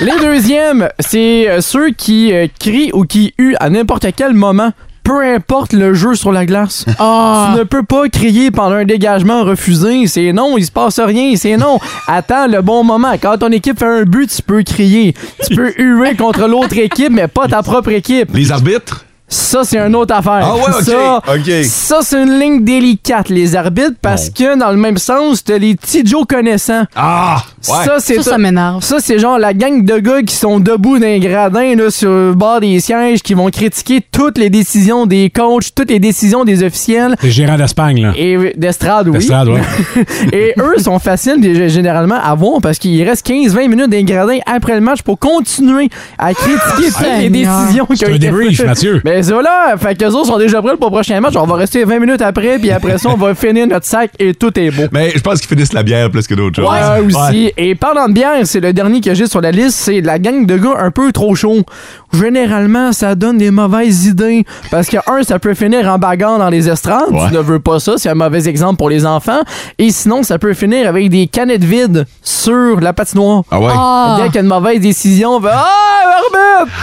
[0.01, 4.73] Les deuxièmes, c'est euh, ceux qui euh, crient ou qui huent à n'importe quel moment.
[5.05, 6.85] Peu importe le jeu sur la glace.
[6.99, 7.51] Ah.
[7.53, 10.07] Tu ne peux pas crier pendant un dégagement refusé.
[10.07, 11.35] C'est non, il se passe rien.
[11.37, 11.79] C'est non.
[12.07, 13.13] Attends le bon moment.
[13.21, 15.15] Quand ton équipe fait un but, tu peux crier.
[15.49, 18.31] Tu peux huer contre l'autre équipe, mais pas ta propre équipe.
[18.35, 19.05] Les arbitres?
[19.29, 20.43] Ça, c'est une autre affaire.
[20.45, 24.77] Ah ouais, ok, Ça, ça, c'est une ligne délicate, les arbitres, parce que dans le
[24.77, 26.85] même sens, t'as les petits Joe connaissants.
[26.95, 27.43] Ah!
[27.69, 27.85] Ouais.
[27.85, 28.83] Ça, c'est Ça, ça m'énerve.
[28.83, 32.11] ça, c'est genre la gang de gars qui sont debout dans les gradins là, sur
[32.11, 36.45] le bord des sièges, qui vont critiquer toutes les décisions des coachs, toutes les décisions
[36.45, 37.15] des officiels.
[37.23, 38.13] Les gérants d'Espagne, là.
[38.17, 39.19] Et d'estrade, oui.
[39.19, 39.61] D'estrade, ouais.
[40.33, 44.39] Et eux sont faciles généralement à voir parce qu'il reste 15-20 minutes dans les gradins
[44.47, 48.31] après le match pour continuer à critiquer toutes les décisions qui ont été.
[48.67, 49.01] Mathieu.
[49.05, 51.35] Ben ça là, fait qu'eux autres sont déjà prêts pour le prochain match.
[51.37, 54.35] On va rester 20 minutes après, puis après ça, on va finir notre sac et
[54.35, 54.85] tout est beau.
[54.93, 56.71] Mais je pense qu'ils finissent la bière plus que d'autres choses.
[56.71, 57.53] Ouais, aussi.
[57.57, 60.47] Et parlant de bière, c'est le dernier que j'ai sur la liste, c'est la gang
[60.47, 61.63] de gars un peu trop chauds.
[62.13, 64.45] Généralement, ça donne des mauvaises idées.
[64.71, 67.11] Parce que, un, ça peut finir en bagarre dans les estrades.
[67.11, 67.29] Ouais.
[67.29, 69.41] Tu ne veux pas ça, c'est un mauvais exemple pour les enfants.
[69.79, 73.43] Et sinon, ça peut finir avec des canettes vides sur la patinoire.
[73.51, 73.73] Ah ouais?
[73.75, 74.17] Ah.
[74.19, 75.65] Dès qu'il y a une mauvaise décision, on va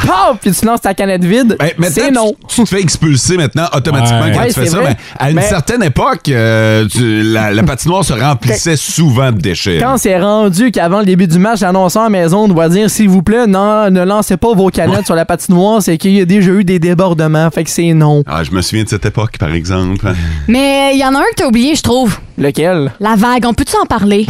[0.07, 0.33] Ah!
[0.41, 1.57] Puis tu lances ta canette vide.
[1.59, 2.33] Ben, c'est non.
[2.47, 4.31] Tu, te fais expulser maintenant automatiquement Ouais.
[4.33, 4.77] quand Ouais, tu fais ça.
[4.77, 4.95] vrai.
[5.19, 9.37] Mais à une Mais- certaine époque, euh, tu- la, la patinoire se remplissait souvent de
[9.39, 9.79] déchets.
[9.81, 13.21] Quand c'est rendu qu'avant le début du match, l'annonceur à maison doit dire s'il vous
[13.23, 16.51] plaît, non, ne lancez pas vos canettes sur la patinoire, c'est qu'il y a déjà
[16.51, 17.49] eu des débordements.
[17.51, 18.23] Fait que c'est non.
[18.27, 20.05] Ah, je me souviens de cette époque, par exemple.
[20.47, 22.17] Mais il y en a un que t'as oublié, je trouve.
[22.39, 22.91] Lequel?
[22.99, 23.45] La vague.
[23.45, 24.25] On peut-tu en parler?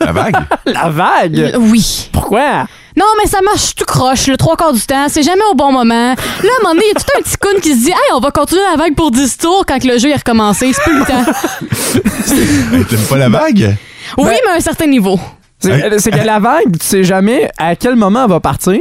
[0.00, 0.34] La vague?
[0.66, 1.38] La vague?
[1.38, 2.08] L- oui.
[2.12, 2.66] Pourquoi?
[2.96, 5.06] Non, mais ça marche tout croche, le trois quarts du temps.
[5.08, 6.14] C'est jamais au bon moment.
[6.14, 7.90] Là, à un moment donné, il y a tout un petit con qui se dit
[7.90, 10.72] Hey, on va continuer la vague pour 10 tours quand que le jeu est recommencé.
[10.72, 11.24] C'est plus le temps.
[12.74, 13.76] Hey, T'aimes pas la vague?
[14.18, 15.18] Oui, mais à un certain niveau.
[15.60, 18.78] C'est c'est que la vague, tu sais jamais à quel moment elle va partir,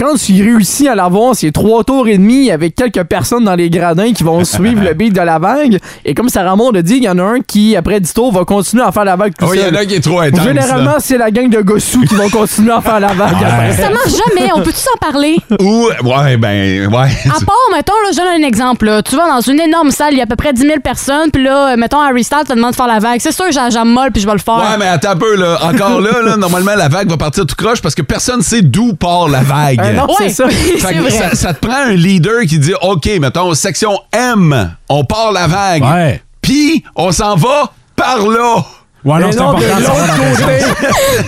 [0.00, 3.68] quand tu réussis à l'avoir, c'est trois tours et demi avec quelques personnes dans les
[3.68, 5.78] gradins qui vont suivre le beat de la vague.
[6.06, 8.32] Et comme Sarah Maud a dit, il y en a un qui, après 10 tours,
[8.32, 9.74] va continuer à faire la vague tout Oh, il y seul.
[9.76, 10.42] en a qui est trop intense.
[10.42, 13.34] Généralement, c'est la gang de gossous qui vont continuer à faire la vague.
[13.44, 13.72] après.
[13.74, 14.50] Ça marche jamais.
[14.54, 15.36] On peut-tu s'en parler?
[15.60, 17.08] Ou, ouais, ben, ouais.
[17.26, 18.86] À part, mettons, là, je donne un exemple.
[18.86, 19.02] là.
[19.02, 21.30] Tu vas dans une énorme salle, il y a à peu près 10 000 personnes,
[21.30, 23.20] puis là, mettons, Harry Styles te demande de faire la vague.
[23.20, 24.54] C'est sûr jambe molle, puis je vais le faire.
[24.56, 25.58] Ouais, mais attends un peu, là.
[25.62, 28.94] Encore là, là, normalement, la vague va partir tout croche parce que personne sait d'où
[28.94, 29.78] part la vague.
[29.96, 30.48] Non, Ouais, c'est ça.
[30.48, 31.10] Fait c'est que vrai.
[31.10, 35.46] ça, ça te prend un leader qui dit OK, mettons, section M, on part la
[35.46, 35.82] vague.
[35.84, 36.22] Ouais.
[36.42, 38.62] Puis, on s'en va par là.
[39.02, 40.36] Ouais, non, c'est important de l'autre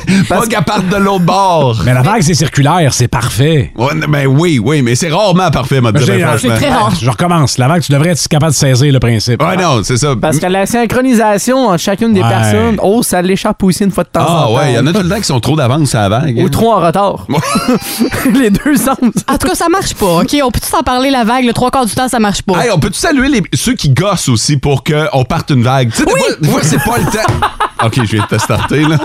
[0.08, 0.22] côté.
[0.28, 1.80] Pas qu'elle parte de l'autre bord.
[1.86, 3.72] Mais la vague, c'est circulaire, c'est parfait.
[3.76, 6.54] Ouais, ben oui, oui, mais c'est rarement parfait, m'a franchement.
[6.56, 6.92] très rare.
[7.00, 7.56] Je recommence.
[7.56, 9.42] La vague, tu devrais être capable de saisir le principe.
[9.42, 10.14] Ouais, non, c'est ça.
[10.20, 12.28] Parce que la synchronisation entre chacune des Ouais.
[12.28, 14.54] personnes, oh, ça l'échappe aussi une fois de temps en Ah temps.
[14.56, 16.36] ouais, il y en a tout le temps qui sont trop d'avance à la vague.
[16.38, 16.48] Ou hein.
[16.50, 17.26] trop en retard.
[18.34, 18.98] les deux sens.
[19.28, 20.20] En tout cas, ça marche pas.
[20.20, 21.44] OK, on peut-tu s'en parler, la vague?
[21.46, 22.62] Le trois quarts du temps, ça marche pas?
[22.64, 25.90] Hey, on peut-tu saluer les- ceux qui gossent aussi pour qu'on parte une vague?
[25.90, 27.46] Tu sais, des fois, des fois, c'est pas le temps.
[27.84, 28.96] OK, je viens de te starter, là.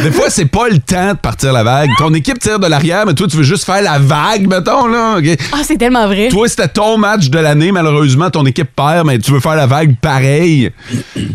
[0.00, 1.90] Des fois, c'est pas le temps de partir la vague.
[1.98, 5.16] Ton équipe tire de l'arrière, mais toi, tu veux juste faire la vague, mettons, là.
[5.52, 6.28] Ah, c'est tellement vrai.
[6.28, 7.72] Toi, c'était ton match de l'année.
[7.72, 10.70] Malheureusement, ton équipe perd, mais tu veux faire la vague pareil.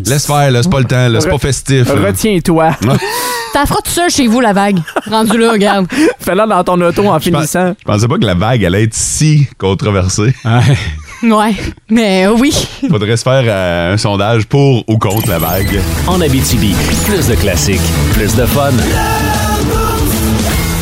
[0.06, 0.63] Laisse faire, là.
[0.63, 1.20] C'est pas le temps, là.
[1.20, 1.90] C'est pas festif.
[1.90, 2.72] Retiens-toi.
[3.54, 4.78] Ça fera tout seul chez vous, la vague.
[5.10, 5.88] Rendu là, regarde.
[6.20, 7.74] Fais-la dans ton auto en Je finissant.
[7.80, 10.34] je pensais pas que la vague allait être si controversée.
[10.46, 10.78] Ouais.
[11.23, 11.56] Ouais.
[11.89, 12.53] Mais euh, oui.
[12.89, 15.80] Faudrait se faire euh, un sondage pour ou contre la vague.
[16.08, 16.75] En Abitibi,
[17.06, 17.82] plus de classiques,
[18.13, 18.71] plus de fun.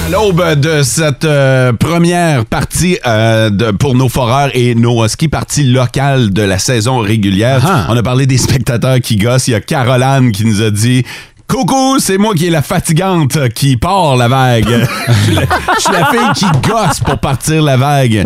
[0.05, 5.29] À l'aube de cette euh, première partie euh, de- pour nos foreurs et nos huskies,
[5.29, 7.87] partie locale de la saison régulière, Ah.
[7.89, 9.47] on a parlé des spectateurs qui gossent.
[9.47, 11.03] Il y a Caroline qui nous a dit
[11.47, 14.65] Coucou, c'est moi qui est la fatigante qui part la vague.
[15.27, 15.31] Je
[15.81, 18.25] suis la- fille qui gosse pour partir la vague.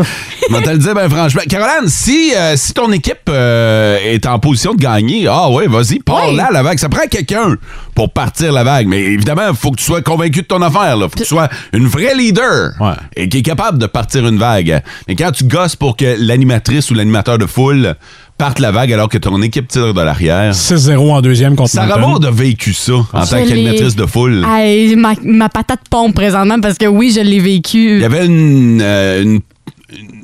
[0.49, 1.41] Mais te le dire, ben franchement.
[1.47, 5.99] Caroline, si, euh, si ton équipe euh, est en position de gagner, ah ouais, vas-y,
[5.99, 6.37] pars Oui.
[6.37, 6.79] là la vague.
[6.79, 7.55] Ça prend quelqu'un
[7.93, 8.87] pour partir la vague.
[8.87, 10.95] Mais évidemment, il faut que tu sois convaincu de ton affaire.
[10.95, 11.03] Là.
[11.09, 12.93] faut que tu sois une vraie leader Ouais.
[13.17, 14.81] et qui est capable de partir une vague.
[15.09, 17.95] Mais quand tu gosses pour que l'animatrice ou l'animateur de foule
[18.39, 20.53] parte la vague alors que ton équipe tire de l'arrière.
[20.53, 21.99] 6-0 en deuxième contre Sarah.
[21.99, 24.43] Maud a vécu ça en tant qu'animatrice de foule.
[24.49, 27.97] Hey, ma, ma patate pompe présentement parce que oui, je l'ai vécu.
[27.97, 29.41] Il y avait une, euh, une,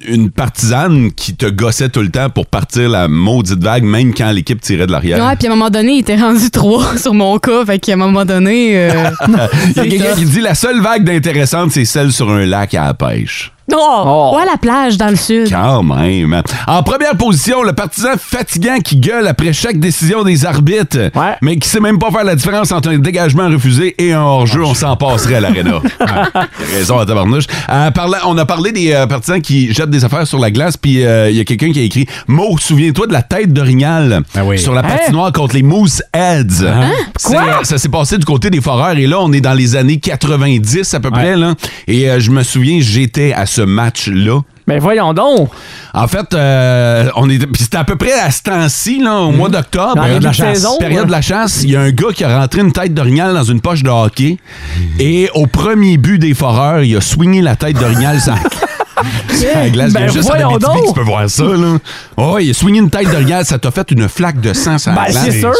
[0.07, 4.31] une partisane qui te gossait tout le temps pour partir la maudite vague, même quand
[4.31, 5.23] l'équipe tirait de l'arrière.
[5.25, 7.65] Ouais, puis à un moment donné, il était rendu 3 sur mon cas.
[7.65, 8.77] Fait qu'à un moment donné.
[8.77, 9.09] euh,
[9.75, 12.73] Il y a quelqu'un qui dit la seule vague d'intéressante, c'est celle sur un lac
[12.75, 13.51] à la pêche.
[13.73, 14.03] Oh!
[14.35, 14.39] Oh.
[14.45, 15.49] La plage dans le sud.
[15.49, 16.41] Quand même.
[16.67, 21.35] En première position, le partisan fatigant qui gueule après chaque décision des arbitres, Ouais.
[21.41, 24.63] mais qui sait même pas faire la différence entre un dégagement refusé et un hors-jeu.
[24.63, 25.79] On s'en passerait à l'aréna.
[25.99, 27.45] Ah, raison à tabarnouche.
[27.69, 27.89] Euh,
[28.25, 31.29] on a parlé des euh, partisans qui jettent des affaires sur la glace, puis euh,
[31.31, 34.59] il y a quelqu'un qui a écrit «Mo, souviens-toi de la tête d'Orignal Ah oui.
[34.59, 34.97] sur la Hein?
[34.97, 36.63] patinoire contre les Moose Heads.
[37.17, 37.41] C'est, Quoi?
[37.41, 39.97] euh, Ça s'est passé du côté des foreurs et là, on est dans les années
[39.99, 41.13] 90 à peu Ouais.
[41.13, 41.35] près.
[41.35, 41.55] Là,
[41.87, 44.41] et euh, je me souviens, j'étais à ce match-là.
[44.67, 45.49] Mais voyons donc.
[45.93, 49.49] En fait, euh, on est, c'était à peu près à ce temps-ci, là, au mois
[49.49, 49.93] d'octobre.
[49.93, 50.55] Période de la chasse.
[50.55, 51.05] saison, Période ouais.
[51.05, 51.61] de la chasse.
[51.63, 53.89] Il y a un gars qui a rentré une tête d'orignal dans une poche de
[53.89, 54.37] hockey.
[54.99, 58.19] Et au premier but des foreurs, il a swingé la tête d'orignal
[59.29, 59.93] sur la glace.
[59.93, 60.31] Ben il y a juste
[60.87, 61.43] tu peux voir ça.
[61.43, 61.77] Là.
[62.17, 63.45] Oh, il a swingé une tête d'orignal.
[63.45, 65.23] Ça t'a fait une flaque de sang sur la Ben, glace.
[65.25, 65.53] c'est sûr.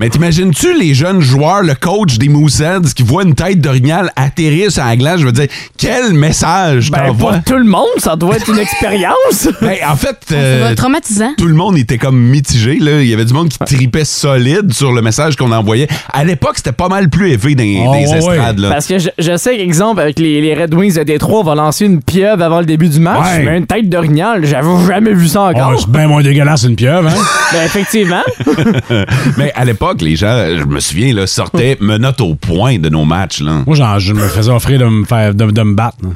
[0.00, 4.70] Mais t'imagines-tu les jeunes joueurs, le coach des Mooseheads qui voit une tête d'orignal atterrir
[4.70, 5.20] sur la glace?
[5.20, 5.46] Je veux dire,
[5.78, 7.32] quel message Ben, t'envoies?
[7.34, 9.48] pour tout le monde, ça doit être une expérience.
[9.60, 11.32] Ben, en fait, euh, traumatisant.
[11.38, 12.78] tout le monde était comme mitigé.
[12.80, 13.00] Là.
[13.00, 15.88] Il y avait du monde qui tripait solide sur le message qu'on envoyait.
[16.12, 18.58] À l'époque, c'était pas mal plus élevé dans, Oh, dans les ouais, estrades.
[18.58, 18.70] Là.
[18.70, 21.54] Parce que je, je sais qu'exemple, avec les, les Red Wings de Détroit, on va
[21.54, 23.20] lancer une pieuvre avant le début du match.
[23.22, 23.44] Ouais.
[23.44, 25.80] Mais une tête d'orignal, j'avais jamais vu ça Oh, encore.
[25.80, 27.22] c'est bien moins dégueulasse une pieuvre, hein?
[27.52, 28.22] ben, effectivement.
[29.36, 33.04] Mais à l'époque, les gens, je me souviens, là, sortaient menottes au point de nos
[33.04, 33.40] matchs.
[33.40, 33.62] Là.
[33.66, 35.98] Moi, genre, je me faisais offrir de me, faire, de, de me battre.
[36.02, 36.08] là.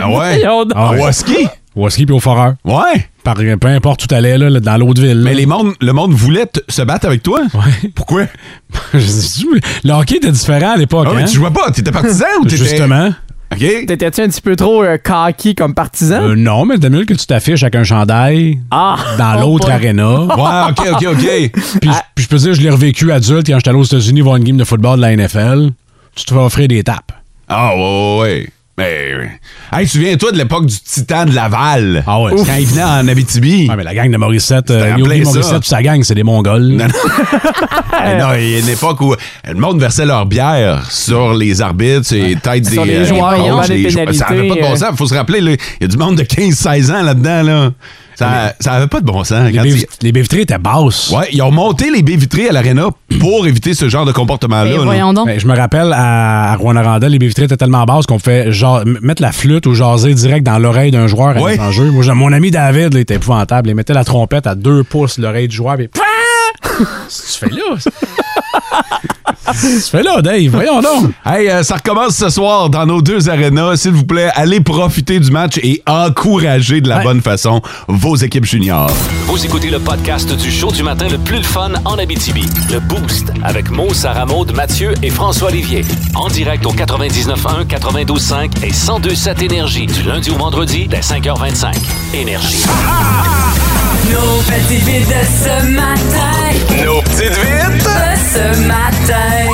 [0.00, 0.40] Ah ouais?
[0.40, 0.72] Voyons donc.
[0.74, 1.08] Ah ouais.
[1.08, 1.46] Au ski?
[1.76, 2.54] Au ski puis au foreur.
[2.64, 3.08] Ouais.
[3.24, 5.20] Par, peu importe où t'allais, là, dans l'autre ville.
[5.24, 7.40] Mais les mondes, le monde voulait se battre avec toi?
[7.54, 7.90] Ouais.
[7.94, 8.24] Pourquoi?
[8.92, 9.44] Je sais-
[9.84, 11.26] le hockey était différent à l'époque, Ah, mais hein?
[11.26, 12.56] tu jouais pas, t'étais partisan ou t'étais.
[12.64, 13.10] Justement.
[13.54, 13.86] OK.
[13.86, 16.22] T'étais-tu un petit peu trop euh, cocky comme partisan?
[16.22, 18.96] Euh, non, mais t'as mieux que tu t'affiches avec un chandail ah!
[19.18, 20.04] dans Oh l'autre aréna.
[20.20, 21.50] Ouais, OK, OK, OK.
[21.80, 23.84] Puis, je- puis je peux te dire, je l'ai revécu adulte quand j'étais allé aux
[23.84, 25.70] États-Unis voir une game de football de la NFL.
[26.14, 27.12] Tu te fais offrir des tapes.
[27.48, 28.48] Ah, ouais, ouais, ouais.
[28.76, 29.38] Mais,
[29.72, 32.02] hey, souviens-toi de l'époque du Titan de Laval.
[32.08, 32.32] Ah ouais.
[32.32, 33.68] Quand il venait en Abitibi.
[33.68, 34.96] Ouais, mais la gang de Morissette, euh.
[34.98, 36.66] Morissette puis sa gang, c'est des Mongols.
[36.68, 36.94] Non, non.
[38.18, 39.14] Non, il y a une époque où
[39.46, 43.36] le monde versait leur bière sur les arbitres, et têtes Sur des les euh, joueurs,
[43.36, 44.14] coachs, on a des les joueurs.
[44.14, 44.96] Ça avait pas de bon sens.
[44.96, 47.42] Faut se rappeler, il y a du monde de 15-16 ans là-dedans.
[47.42, 47.70] Là.
[48.14, 49.46] Ça, ça avait pas de bon sens.
[49.50, 51.10] Les Quand baies les baies vitrées étaient basses.
[51.10, 52.86] Ouais, ils ont monté les baies vitrées à l'aréna
[53.20, 54.70] pour éviter ce genre de comportement-là.
[54.70, 54.84] Ben, là.
[54.84, 55.26] voyons donc.
[55.26, 58.52] Ben, je me rappelle à, à Rouen-Noranda, les baies vitrées étaient tellement basses qu'on fait
[58.52, 61.58] genre, mettre la flûte ou jaser direct dans l'oreille d'un joueur Ouais.
[61.58, 61.90] en jeu.
[61.90, 63.68] Moi, j'ai- mon ami David là, il était épouvantable.
[63.68, 65.76] Il mettait la trompette à deux pouces l'oreille du joueur.
[65.76, 65.82] Que
[67.08, 67.76] tu fais là?
[69.60, 70.48] Tu fais là, Dave?
[70.48, 71.10] Voyons donc.
[71.24, 73.76] Hey, euh, ça recommence ce soir dans nos deux arénas.
[73.76, 77.04] S'il vous plaît, allez profiter du match et encourager de la Ouais.
[77.04, 78.90] bonne façon vos équipes juniors.
[79.26, 82.46] Vous écoutez le podcast du show du matin le plus le fun en Abitibi.
[82.70, 85.84] Le Boost avec Mo, Sarah Maud, Mathieu et François Olivier.
[86.14, 91.74] En direct au 99.1, 92.5 et 102.7 Énergie du lundi au vendredi dès 5h25.
[92.14, 92.64] Énergie.
[94.10, 96.33] Nos petites vites de ce matin.
[96.84, 97.84] Nos petites vites!
[97.84, 99.50] De ce matin.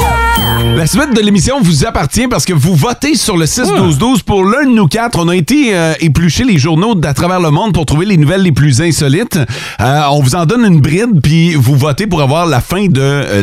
[0.00, 0.76] Yeah!
[0.76, 4.64] La suite de l'émission vous appartient parce que vous votez sur le 6-12-12 pour l'un
[4.64, 5.18] de nous quatre.
[5.18, 8.42] On a été euh, éplucher les journaux d'à travers le monde pour trouver les nouvelles
[8.42, 9.38] les plus insolites.
[9.80, 13.00] Euh, on vous en donne une bride, puis vous votez pour avoir la fin de
[13.00, 13.42] euh,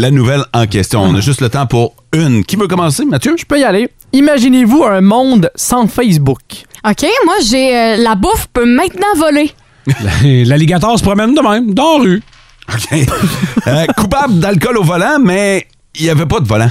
[0.00, 1.02] la nouvelle en question.
[1.02, 2.44] On a juste le temps pour une.
[2.44, 3.34] Qui veut commencer, Mathieu?
[3.38, 3.88] Je peux y aller.
[4.12, 6.40] Imaginez-vous un monde sans Facebook.
[6.88, 9.52] OK, moi, j'ai euh, la bouffe peut maintenant voler.
[10.22, 12.22] L'alligator se promène de même, dans la rue.
[12.72, 12.98] OK.
[13.68, 16.70] Euh, coupable d'alcool au volant, mais il n'y avait pas de volant.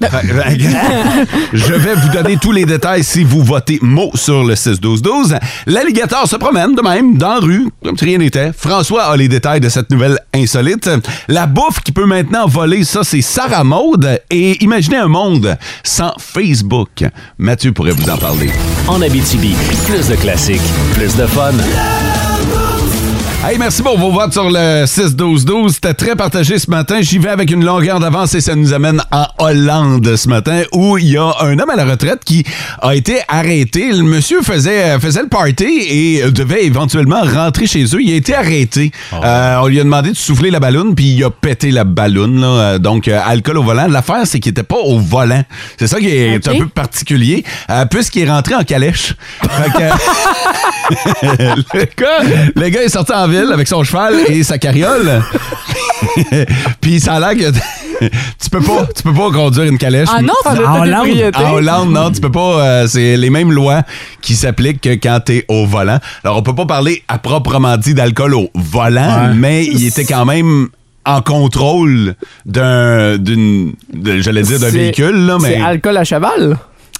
[0.00, 0.58] Fait-
[1.52, 5.38] Je vais vous donner tous les détails si vous votez mot sur le 6-12-12.
[5.66, 8.52] L'alligator se promène de même dans la rue, comme si rien n'était.
[8.52, 10.90] François a les détails de cette nouvelle insolite.
[11.28, 14.20] La bouffe qui peut maintenant voler, ça, c'est Sarah Maude.
[14.30, 17.04] Et imaginez un monde sans Facebook.
[17.38, 18.50] Mathieu pourrait vous en parler.
[18.88, 19.54] En Abitibi,
[19.86, 20.60] plus de classiques,
[20.94, 21.52] plus de fun.
[23.46, 25.74] Hey, merci pour vos votes sur le 6-12-12.
[25.74, 27.02] C'était très partagé ce matin.
[27.02, 30.96] J'y vais avec une longueur d'avance et ça nous amène en Hollande ce matin où
[30.96, 32.42] il y a un homme à la retraite qui
[32.80, 33.92] a été arrêté.
[33.92, 38.00] Le monsieur faisait, faisait le party et devait éventuellement rentrer chez eux.
[38.00, 38.92] Il a été arrêté.
[39.12, 42.40] Euh, on lui a demandé de souffler la ballonne puis il a pété la ballonne.
[42.40, 42.46] là.
[42.46, 43.88] Euh, Donc, euh, alcool au volant.
[43.88, 45.44] L'affaire, c'est qu'il était pas au volant.
[45.78, 49.14] C'est ça qui est un peu particulier euh, puisqu'il est rentré en calèche.
[49.42, 49.94] Fait que-
[50.94, 55.22] le, gars, le gars est sorti en ville avec son cheval et sa carriole.
[56.80, 57.56] Puis ça a l'air que
[58.42, 60.08] tu peux pas, tu peux pas conduire une calèche.
[60.12, 61.32] Ah non, Ah, En de Hollande?
[61.36, 62.40] En Hollande, non, tu peux pas.
[62.60, 63.82] euh, c'est les mêmes lois
[64.20, 65.98] qui s'appliquent que quand t'es au volant.
[66.24, 69.34] Alors, on peut pas parler à proprement dit d'alcool au volant, Ouais.
[69.34, 70.68] mais il était quand même
[71.06, 72.14] en contrôle
[72.46, 73.74] d'un, d'une,
[74.20, 76.56] j'allais dire d'un véhicule, là, mais C'est alcool à cheval?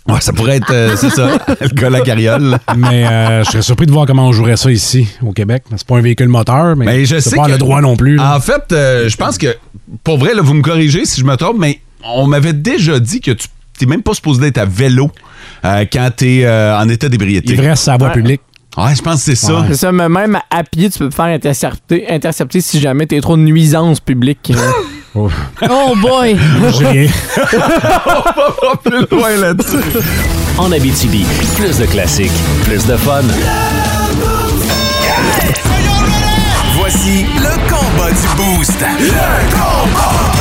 [0.06, 2.58] Ouais, ça pourrait être, euh, c'est ça, alcool à carriole.
[2.76, 5.64] Mais euh, je serais surpris de voir comment on jouerait ça ici, au Québec.
[5.74, 8.16] C'est pas un véhicule moteur, mais, Mais je sais pas que- le droit non plus.
[8.16, 8.36] là.
[8.36, 9.56] En fait, euh, je pense que,
[10.02, 13.20] pour vrai, là, vous me corrigez si je me trompe, mais on m'avait déjà dit
[13.20, 15.10] que tu t'es même pas supposé être à vélo
[15.64, 17.54] euh, quand t'es euh, en état d'ébriété.
[17.54, 18.14] Ivresse, c'est la voie Ouais.
[18.14, 18.40] publique.
[18.76, 19.54] Ouais, je pense que c'est ça.
[19.60, 19.66] Ouais.
[19.68, 23.20] C'est ça, mais même à pied, tu peux te faire intercepter, intercepter si jamais t'es
[23.20, 24.52] trop de nuisance publique.
[25.16, 25.30] Oh.
[25.70, 26.36] Oh boy!
[26.76, 27.10] J'ai rien.
[27.36, 29.76] Pas plus loin là-dessus.
[30.58, 31.24] En Abitibi,
[31.56, 32.32] plus de classiques,
[32.64, 33.22] plus de fun.
[36.76, 38.80] Voici le combat du Boost.
[38.80, 40.33] Le combat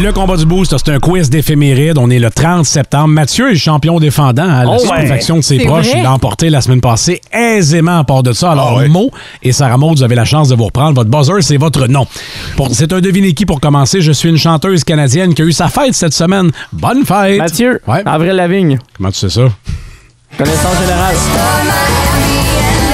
[0.00, 1.96] du boost, c'est un quiz d'éphéméride.
[1.98, 3.08] On est le 30 septembre.
[3.08, 5.86] Mathieu est le champion défendant à la Oh, stupéfaction de ses proches.
[5.88, 5.98] vrai?
[5.98, 8.52] Il l'a emporté la semaine passée aisément à part de ça.
[8.52, 8.88] Alors, Ah ouais.
[8.88, 9.10] Mo
[9.42, 10.94] et Sarah Maud, vous avez la chance de vous reprendre.
[10.94, 12.06] Votre buzzer, c'est votre nom.
[12.72, 14.00] C'est un devinez-qui pour commencer.
[14.02, 16.50] Je suis une chanteuse canadienne qui a eu sa fête cette semaine.
[16.72, 17.38] Bonne fête!
[17.38, 18.02] Mathieu, Ouais.
[18.04, 19.48] Avril Lavigne, Comment tu sais ça?
[20.36, 21.16] connaissance générale.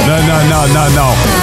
[0.07, 1.42] Non, non, non, non, non.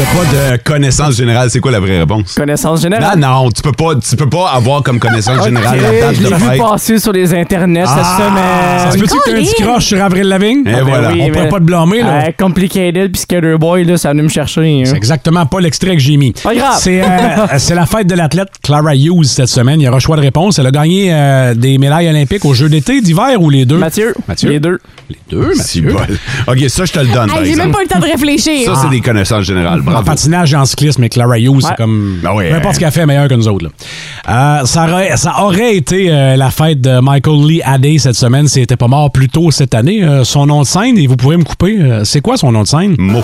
[0.00, 1.50] Il n'y a pas de connaissance générale.
[1.50, 2.34] C'est quoi la vraie réponse?
[2.36, 3.18] Connaissance Non, générale?
[3.18, 6.28] non, tu peux pas, tu peux pas avoir comme connaissance générale la date je de
[6.28, 6.58] l'ai vu fête.
[6.58, 8.92] passer sur les internets Ah, cette Ça semaine.
[8.92, 10.62] se peut-tu que t'aies un petit croche sur Avril Lavigne?
[10.66, 11.08] Et Ah, ben voilà.
[11.12, 12.26] oui, On pourrait mais- pas te blâmer, là.
[12.28, 14.60] Euh, Complicated puis Skater Boy, là, ça venu me chercher.
[14.60, 14.82] hein.
[14.84, 16.30] C'est exactement pas l'extrait que j'ai mis.
[16.32, 16.76] Pas grave.
[16.78, 17.06] C'est euh,
[17.58, 19.80] c'est la fête de l'athlète Clara Hughes cette semaine.
[19.80, 20.60] Il y aura choix de réponse.
[20.60, 23.78] Elle a gagné euh, des médailles olympiques aux Jeux d'été, d'hiver ou les deux?
[23.78, 24.48] Mathieu, Mathieu.
[24.48, 24.78] les deux.
[25.10, 25.96] Les deux, Si Mathieu.
[26.46, 26.54] bol.
[26.54, 27.72] OK, ça, je te le donne, par Hey, J'ai même exemple.
[27.72, 28.74] pas eu le temps de réfléchir.
[28.74, 29.80] Ça, c'est des connaissances générales.
[29.94, 31.74] En patinage et en cyclisme, mais Clara Hughes, c'est Ouais.
[31.76, 32.20] comme.
[32.24, 33.64] Ah ouais, peu importe euh, ce qu'elle fait, meilleur que nous autres.
[33.66, 33.70] là.
[34.60, 38.48] Euh, ça, aurait, ça aurait été euh, la fête de Michael Lee Adé cette semaine
[38.48, 40.02] s'il n'était pas mort plus tôt cette année.
[40.04, 42.62] Euh, son nom de scène, et vous pouvez me couper, euh, c'est quoi son nom
[42.62, 42.94] de scène?
[42.98, 43.22] Mot.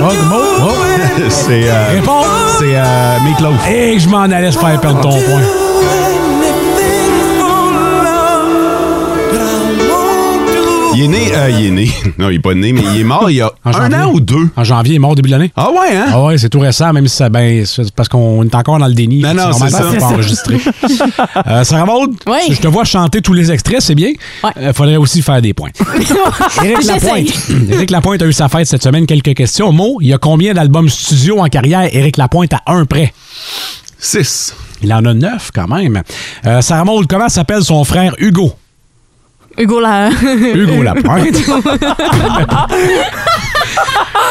[0.00, 0.36] Oh, Mo?
[0.62, 0.68] Oh.
[1.28, 2.22] c'est euh, Réponds!
[2.58, 3.68] c'est euh, Meatloaf.
[3.70, 5.42] Et je m'en allais se faire perdre ton point.
[11.38, 11.90] Euh, il est né.
[12.18, 13.96] Non, il est pas né, mais il est mort il y a En un janvier.
[13.96, 14.48] an ou deux.
[14.56, 15.52] En janvier, il est mort au début de l'année.
[15.56, 16.06] Ah ouais, hein?
[16.10, 18.86] Ah ouais, c'est tout récent, même si ça, ben, c'est parce qu'on est encore dans
[18.88, 19.20] le déni.
[19.20, 19.82] Non, non, c'est ça.
[19.98, 20.58] pas enregistrer.
[21.46, 22.38] euh, Sarah Maud, Oui.
[22.50, 24.12] je te vois chanter tous les extraits, c'est bien.
[24.44, 24.50] Ouais.
[24.58, 25.70] Euh, faudrait aussi faire des points.
[26.64, 27.28] Éric Lapointe.
[27.70, 29.06] Éric Lapointe a eu sa fête cette semaine.
[29.06, 29.72] Quelques questions.
[29.72, 33.12] Mo, il y a combien d'albums studio en carrière, Éric Lapointe, à un près?
[33.98, 34.54] Six.
[34.82, 36.02] Il en a neuf, quand même.
[36.46, 38.52] Euh, Sarah Maud, comment s'appelle son frère Hugo?
[39.58, 40.10] Hugo, là.
[40.54, 41.36] Hugo Lapointe.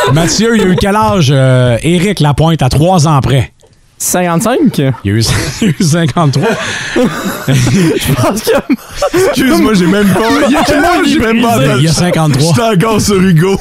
[0.13, 3.51] Mathieu, il a eu quel âge, euh, Éric Lapointe, à trois ans près?
[3.99, 4.77] 55?
[4.77, 5.23] Il a eu,
[5.61, 6.43] il a eu 53.
[7.47, 8.51] Je pense que.
[9.29, 10.19] Excuse-moi, j'ai même pas.
[10.47, 11.07] Il y a quel âge?
[11.07, 12.53] J'ai même pas Il y a 53.
[12.55, 13.57] J'étais encore sur Hugo.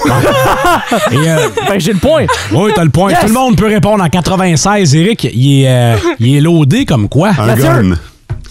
[1.11, 2.27] Et, euh, que j'ai le point.
[2.53, 3.11] oui, t'as le point.
[3.11, 3.21] Yes!
[3.21, 4.95] Tout le monde peut répondre en 96.
[4.95, 7.31] Éric, il est, euh, il est loadé comme quoi?
[7.39, 7.65] Un Mathieu?
[7.65, 7.95] gun.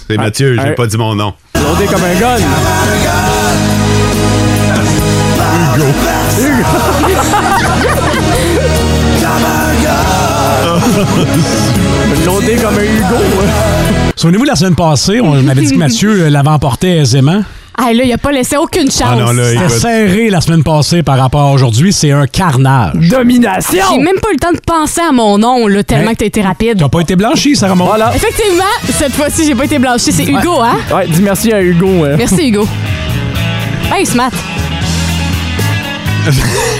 [0.07, 1.33] C'est Mathieu, j'ai pas dit mon nom.
[1.55, 2.37] Loadé comme un gun.
[12.25, 13.15] Loadé comme un Hugo.
[13.41, 13.47] ouais.
[14.15, 17.41] Souvenez-vous, la semaine passée, on avait dit que Mathieu euh, l'avait emporté aisément.
[17.77, 19.03] Ah, là, il a pas laissé aucune chance.
[19.11, 19.77] Ah non, là, C'était écoute.
[19.79, 21.91] serré la semaine passée par rapport à aujourd'hui.
[21.91, 23.09] C'est un carnage.
[23.09, 23.83] Domination!
[23.91, 26.13] J'ai même pas eu le temps de penser à mon nom, là, tellement Hein?
[26.13, 26.77] que t'as été rapide.
[26.79, 27.87] T'as pas été blanchi, Sarah Maud?
[27.87, 28.13] Voilà.
[28.15, 28.63] Effectivement,
[28.97, 30.11] cette fois-ci, j'ai pas été blanchi.
[30.13, 30.77] C'est Hugo, hein?
[30.93, 32.05] Ouais, dis merci à Hugo.
[32.05, 32.15] hein.
[32.17, 32.65] Merci, Hugo.
[33.93, 34.31] Hey, Smart.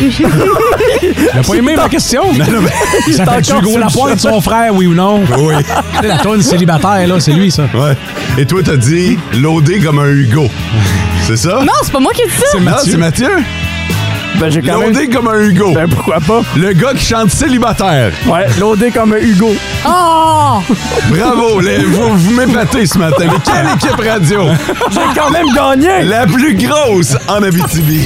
[0.01, 2.23] Il a pas aimé ma question.
[3.15, 5.23] Ça fait encore Hugo sur le Lapointe, son frère, oui ou non?
[5.37, 5.55] Oui.
[6.01, 7.63] C'est la tourne célibataire, là, c'est lui, ça.
[7.73, 7.93] Ouais.
[8.37, 10.49] Et toi, t'as dit loadé comme un Hugo.
[11.25, 11.59] C'est ça?
[11.61, 12.59] Non, c'est pas moi qui ai dit ça.
[12.59, 13.29] Non, c'est Mathieu.
[14.39, 14.93] Ben, j'ai quand même.
[14.93, 15.71] Loadé comme un Hugo.
[15.73, 16.41] Ben, pourquoi pas?
[16.57, 18.11] Le gars qui chante célibataire.
[18.27, 19.55] Ouais, loadé comme un Hugo.
[19.87, 20.59] Oh!
[21.09, 23.25] Bravo, les- vous, vous m'épatez ce matin.
[23.27, 24.41] Mais quelle équipe radio?
[24.91, 26.03] J'ai quand même gagné!
[26.03, 28.05] La plus grosse en Abitibi.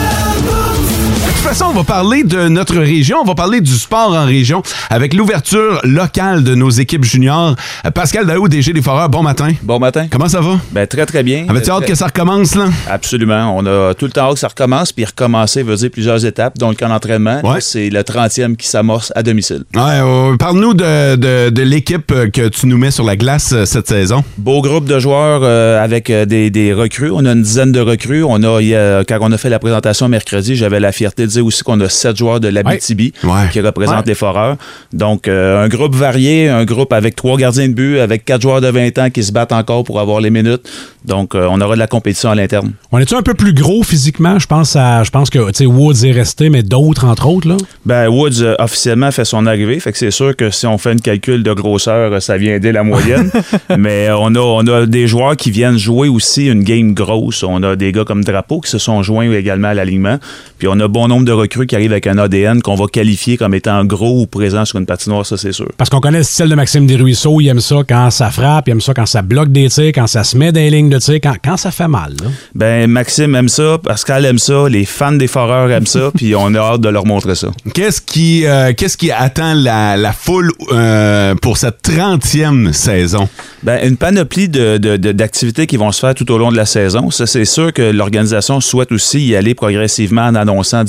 [1.51, 4.23] De toute façon, on va parler de notre région, on va parler du sport en
[4.25, 7.57] région avec l'ouverture locale de nos équipes juniors.
[7.85, 9.49] Euh, Pascal Daou, DG des Foreurs, bon matin.
[9.61, 10.07] Bon matin.
[10.09, 10.61] Comment ça va?
[10.71, 11.45] Ben, très, très bien.
[11.49, 12.67] Avais-tu Euh, hâte que ça recommence, là?
[12.89, 13.53] Absolument.
[13.57, 16.57] On a tout le temps hâte que ça recommence, puis recommencer veut dire plusieurs étapes.
[16.57, 17.55] Donc, en entraînement, Ouais.
[17.55, 19.65] là, c'est le 30e qui s'amorce à domicile.
[19.75, 23.51] Ouais, euh, parle-nous de, de- de l'équipe euh, que tu nous mets sur la glace
[23.51, 24.23] euh, cette saison.
[24.37, 27.11] Beau groupe de joueurs euh, avec des, des recrues.
[27.11, 28.23] On a une dizaine de recrues.
[28.23, 31.63] On a- quand on a fait la présentation mercredi, j'avais la fierté de dire aussi
[31.63, 33.49] qu'on a sept joueurs de l'Abitibi Ouais.
[33.51, 34.03] qui représentent Ouais.
[34.07, 34.57] les foreurs.
[34.93, 38.61] Donc, euh, un groupe varié, un groupe avec trois gardiens de but, avec quatre joueurs
[38.61, 40.61] de 20 ans qui se battent encore pour avoir les minutes.
[41.05, 42.73] Donc, euh, on aura de la compétition à l'interne.
[42.91, 44.37] On est-tu un peu plus gros physiquement?
[44.39, 47.57] Je pense à, je pense que, Woods est resté, mais d'autres, entre autres, là?
[47.85, 50.91] Ben, Woods euh, officiellement fait son arrivée, fait que c'est sûr que si on fait
[50.93, 53.31] une calcul de grosseur, ça vient aider la moyenne.
[53.77, 57.43] Mais on a, on a des joueurs qui viennent jouer aussi une game grosse.
[57.43, 60.17] On a des gars comme Drapeau qui se sont joints également à l'alignement.
[60.59, 63.37] Puis on a bon nombre de recrues qui arrivent avec un ADN qu'on va qualifier
[63.37, 65.67] comme étant gros ou présent sur une patinoire, ça c'est sûr.
[65.77, 68.71] Parce qu'on connaît le style de Maxime Desruisseaux, il aime ça quand ça frappe, il
[68.71, 70.99] aime ça quand ça bloque des tirs, quand ça se met dans les lignes de
[70.99, 72.13] tir, quand, quand ça fait mal.
[72.21, 72.29] là.
[72.55, 76.53] Ben, Maxime aime ça, Pascal aime ça, les fans des foreurs aiment ça, puis on
[76.55, 77.47] a hâte de leur montrer ça.
[77.73, 83.27] Qu'est-ce qui, euh, qu'est-ce qui attend la, la foule euh, pour cette 30e saison?
[83.63, 86.57] Ben, une panoplie de, de- de- d'activités qui vont se faire tout au long de
[86.57, 87.11] la saison.
[87.11, 90.83] Ça, c'est sûr que l'organisation souhaite aussi y aller progressivement en annonçant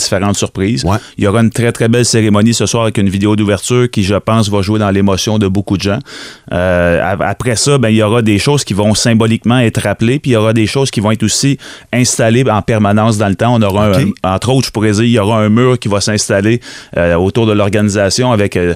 [0.84, 0.96] Ouais.
[1.18, 4.02] Il y aura une très, très belle cérémonie ce soir avec une vidéo d'ouverture qui,
[4.02, 5.98] je pense, va jouer dans l'émotion de beaucoup de gens.
[6.52, 10.18] Euh, a- après ça, ben, il y aura des choses qui vont symboliquement être rappelées,
[10.18, 11.58] puis il y aura des choses qui vont être aussi
[11.92, 13.54] installées en permanence dans le temps.
[13.54, 16.00] On aura, un- entre autres, je pourrais dire, il y aura un mur qui va
[16.00, 16.60] s'installer
[16.96, 18.74] euh, autour de l'organisation avec euh,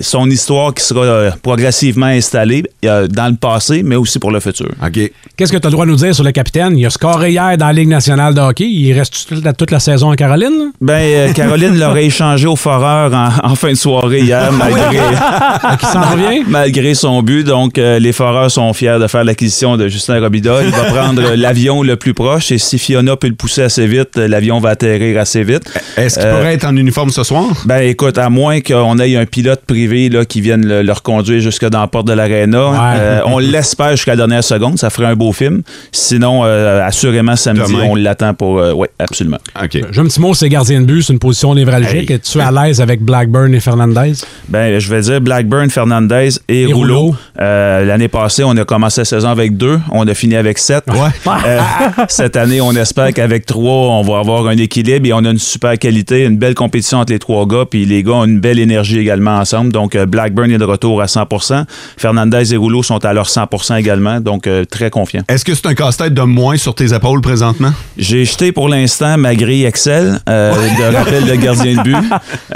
[0.00, 4.68] son histoire qui sera progressivement installée euh, dans le passé, mais aussi pour le futur.
[4.84, 5.10] OK.
[5.36, 6.76] Qu'est-ce que tu as le droit de nous dire sur le capitaine?
[6.76, 8.68] Il a scoré hier dans la Ligue nationale de hockey.
[8.68, 10.72] Il reste toute la, toute la saison en Caroline?
[10.82, 14.98] Ben, euh, Caroline l'aurait échangé au Foreur en, en fin de soirée hier, malgré,
[15.78, 16.42] Qui s'en revient?
[16.48, 17.44] malgré son but.
[17.44, 20.62] Donc, euh, les Foreurs sont fiers de faire l'acquisition de Justin Robida.
[20.62, 24.16] Il va prendre l'avion le plus proche et si Fiona peut le pousser assez vite,
[24.16, 25.64] l'avion va atterrir assez vite.
[25.98, 27.44] Est-ce qu'il Euh, pourrait être en uniforme ce soir?
[27.66, 31.40] Ben écoute, à moins qu'on ait un pilote privé là, qui vienne le, le reconduire
[31.42, 32.76] jusque dans la porte de l'aréna, Ouais.
[32.98, 35.62] euh, on l'espère jusqu'à la dernière seconde, ça ferait un beau film.
[35.92, 37.84] Sinon, euh, assurément samedi, Demain.
[37.90, 38.54] on l'attend pour...
[38.76, 39.38] oui, absolument.
[39.62, 39.72] OK.
[39.90, 42.10] J'ai un petit mot, c'est gardien gardien de but, c'est une position névralgique.
[42.10, 44.12] Es-tu à l'aise avec Blackburn et Fernandez?
[44.48, 46.98] Ben, je vais dire Blackburn, Fernandez et, Et Rouleau.
[46.98, 47.16] Rouleau.
[47.40, 49.80] Euh, L'année passée, on a commencé la saison avec deux.
[49.90, 50.84] On a fini avec sept.
[51.26, 51.60] Euh,
[52.08, 55.38] cette année, on espère qu'avec trois, on va avoir un équilibre et on a une
[55.38, 57.64] super qualité, une belle compétition entre les trois gars.
[57.68, 59.72] Puis les gars ont une belle énergie également ensemble.
[59.72, 61.64] Donc, euh, Blackburn est de retour à 100%
[61.96, 64.20] Fernandez et Rouleau sont à leur 100% également.
[64.20, 65.22] Donc, euh, très confiant.
[65.28, 67.72] Est-ce que c'est un casse-tête de moins sur tes épaules présentement?
[67.96, 71.96] J'ai jeté pour l'instant ma grille Excel euh, de rappel de gardien de but,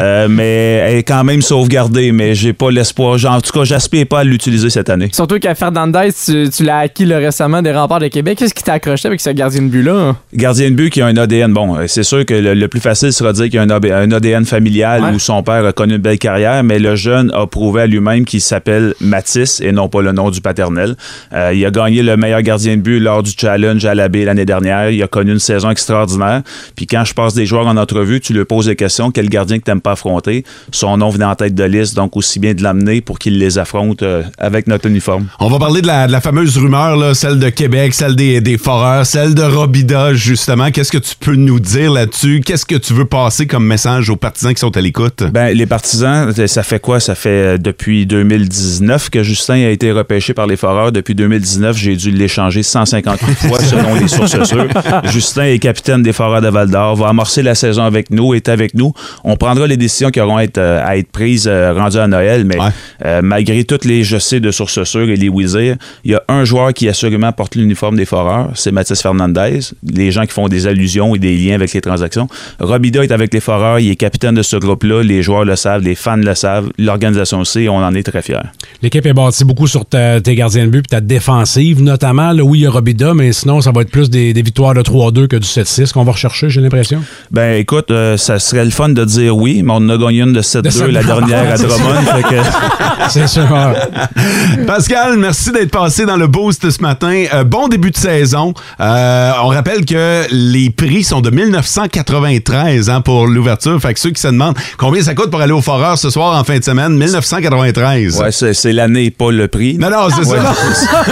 [0.00, 2.12] Euh, mais elle est quand même sauvegardée.
[2.12, 3.18] Mais j'ai pas l'espoir.
[3.26, 5.08] En tout cas, j'aspire pas à l'utiliser cette année.
[5.12, 8.38] Surtout qu'à Fernandez, tu, tu l'as acquis là, récemment des remparts de Québec.
[8.38, 10.16] Qu'est-ce qui t'a accroché avec ce gardien de but-là?
[10.34, 11.52] Gardien de but qui a un ADN.
[11.52, 13.62] Bon, euh, c'est sûr que le, le plus facile sera de dire qu'il y a
[13.62, 15.10] un, ADN familial Ouais.
[15.14, 18.24] où son père a connu une belle carrière, mais le jeune a prouvé à lui-même
[18.24, 20.96] qu'il s'appelle Matisse et non pas le nom du paternel.
[21.32, 24.24] Euh, il a gagné le meilleur gardien de but lors du challenge à la baie
[24.24, 24.90] l'année dernière.
[24.90, 26.42] Il a connu une saison extraordinaire.
[26.76, 29.10] Puis quand je passe des joueurs en entrevue, tu lui poses des questions.
[29.10, 30.44] Quel gardien que t'aimes pas affronter?
[30.72, 33.58] Son nom venait en tête de liste, donc aussi bien de l'amener pour qu'il les
[33.58, 35.26] affronte euh, avec notre uniforme.
[35.38, 38.40] On va parler de la, de la fameuse rumeur, là, celle de Québec, celle des,
[38.40, 40.70] des foreurs, celle de Robida, justement.
[40.70, 42.40] Qu'est-ce que tu peux nous dire là-dessus?
[42.44, 45.22] Qu'est-ce que tu veux passer comme message aux partisans qui sont à l'écoute?
[45.32, 47.00] Ben, les partisans, ça fait quoi?
[47.00, 50.92] Ça fait euh, depuis 2019 que Justin a été repêché par les Foreurs.
[50.92, 54.68] Depuis 2019, j'ai dû l'échanger 158 fois selon les sources sûres.
[55.04, 58.74] Justin est capitaine des Foreurs de Val-d'Or, va amorcer la saison avec nous, est avec
[58.74, 58.92] nous.
[59.24, 62.06] On prendra les décisions qui auront à être, euh, à être prises euh, rendues à
[62.06, 62.56] Noël, mais
[63.04, 66.22] euh, malgré toutes les je sais de sources sûres et les Wizards, il y a
[66.28, 69.60] un joueur qui assurément porte l'uniforme des Foreurs, c'est Mathis Fernandez.
[69.82, 72.28] Les gens qui font des allusions et des liens avec les transactions.
[72.60, 75.82] Robida est avec les Foreurs, il est capitaine de ce groupe-là, les joueurs le savent,
[75.82, 78.38] les fans le savent, l'organisation aussi, et on en est très fiers.
[78.82, 82.32] L'équipe est bâtie beaucoup sur ta- tes gardiens de but et ta défensive, notamment.
[82.32, 84.74] Là, oui, il y a Robida, mais sinon, ça va être plus des, des victoires
[84.74, 87.02] de 3-2 que du 7-6 qu'on va rechercher, j'ai l'impression.
[87.30, 90.34] Ben écoute, euh, ça serait le fun de dire oui, mais on a gagné une
[90.34, 92.04] de 7-2 la dernière à Drummond.
[92.28, 93.46] que- C'est sûr.
[94.66, 97.24] Pascal, merci d'être passé dans le boost ce matin.
[97.32, 98.52] Euh, bon début de saison.
[98.80, 103.80] Euh, on rappelle que les prix sont de 1993 hein, pour l'ouverture.
[103.80, 106.38] Fait que ceux qui se demandent combien ça coûte pour aller au Foreur ce soir
[106.38, 108.20] en fin de semaine, 1993.
[108.20, 109.78] Ouais, c'est c'est l'année, pas le prix.
[109.78, 110.38] Non, non, c'est Ouais.
[110.38, 111.04] ça.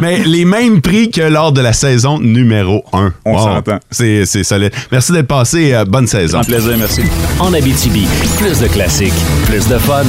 [0.00, 3.12] Mais les mêmes prix que lors de la saison numéro 1.
[3.26, 3.78] On s'entend.
[3.90, 4.72] C'est c'est solide.
[4.90, 5.49] Merci d'être passé.
[5.58, 6.38] Euh, bonne saison.
[6.38, 7.02] Un plaisir, merci.
[7.38, 8.06] En Abitibi,
[8.38, 9.12] plus de classiques,
[9.46, 10.04] plus de fun.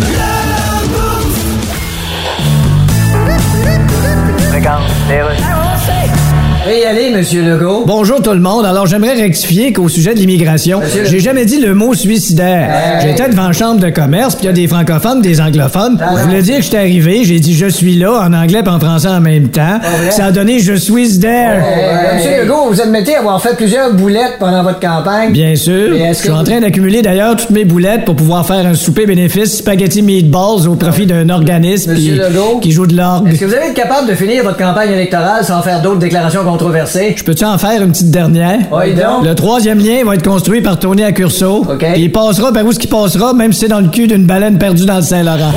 [6.64, 7.86] Hey, allez, Monsieur Legault?
[7.88, 8.66] Bonjour tout le monde.
[8.68, 12.70] Alors j'aimerais rectifier qu'au sujet de l'immigration, Monsieur le- j'ai jamais dit le mot suicidaire.
[12.70, 13.02] Hey.
[13.10, 15.98] J'étais devant la chambre de commerce, puis il y a des francophones, des anglophones.
[16.20, 18.80] Je voulais dire que j'étais arrivé, j'ai dit je suis là en anglais et en
[18.80, 19.80] français en même temps.
[19.82, 20.12] vrai?
[20.12, 21.64] Ça a donné je suis there.
[21.64, 25.32] Euh, Monsieur Legault, vous admettez avoir fait plusieurs boulettes pendant votre campagne.
[25.32, 25.96] Bien sûr.
[25.98, 29.08] Je suis que en train d'accumuler d'ailleurs toutes mes boulettes pour pouvoir faire un souper
[29.08, 32.60] bénéfice spaghetti meatballs au profit d'un organisme Monsieur qui, Legault?
[32.62, 33.30] qui joue de l'orgue.
[33.30, 36.44] Est-ce que vous allez être capable de finir votre campagne électorale sans faire d'autres déclarations
[36.60, 38.60] Je peux-tu en faire une petite dernière?
[38.72, 39.24] Oui, donc.
[39.24, 41.66] Le troisième lien va être construit par Tony à Curso.
[41.70, 41.78] OK.
[41.78, 44.26] Puis il passera par où ce qui passera, même si c'est dans le cul d'une
[44.26, 45.52] baleine perdue dans le Saint-Laurent.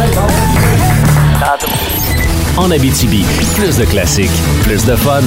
[2.56, 3.24] En Abitibi,
[3.56, 4.30] plus de classiques,
[4.62, 5.20] plus de fun.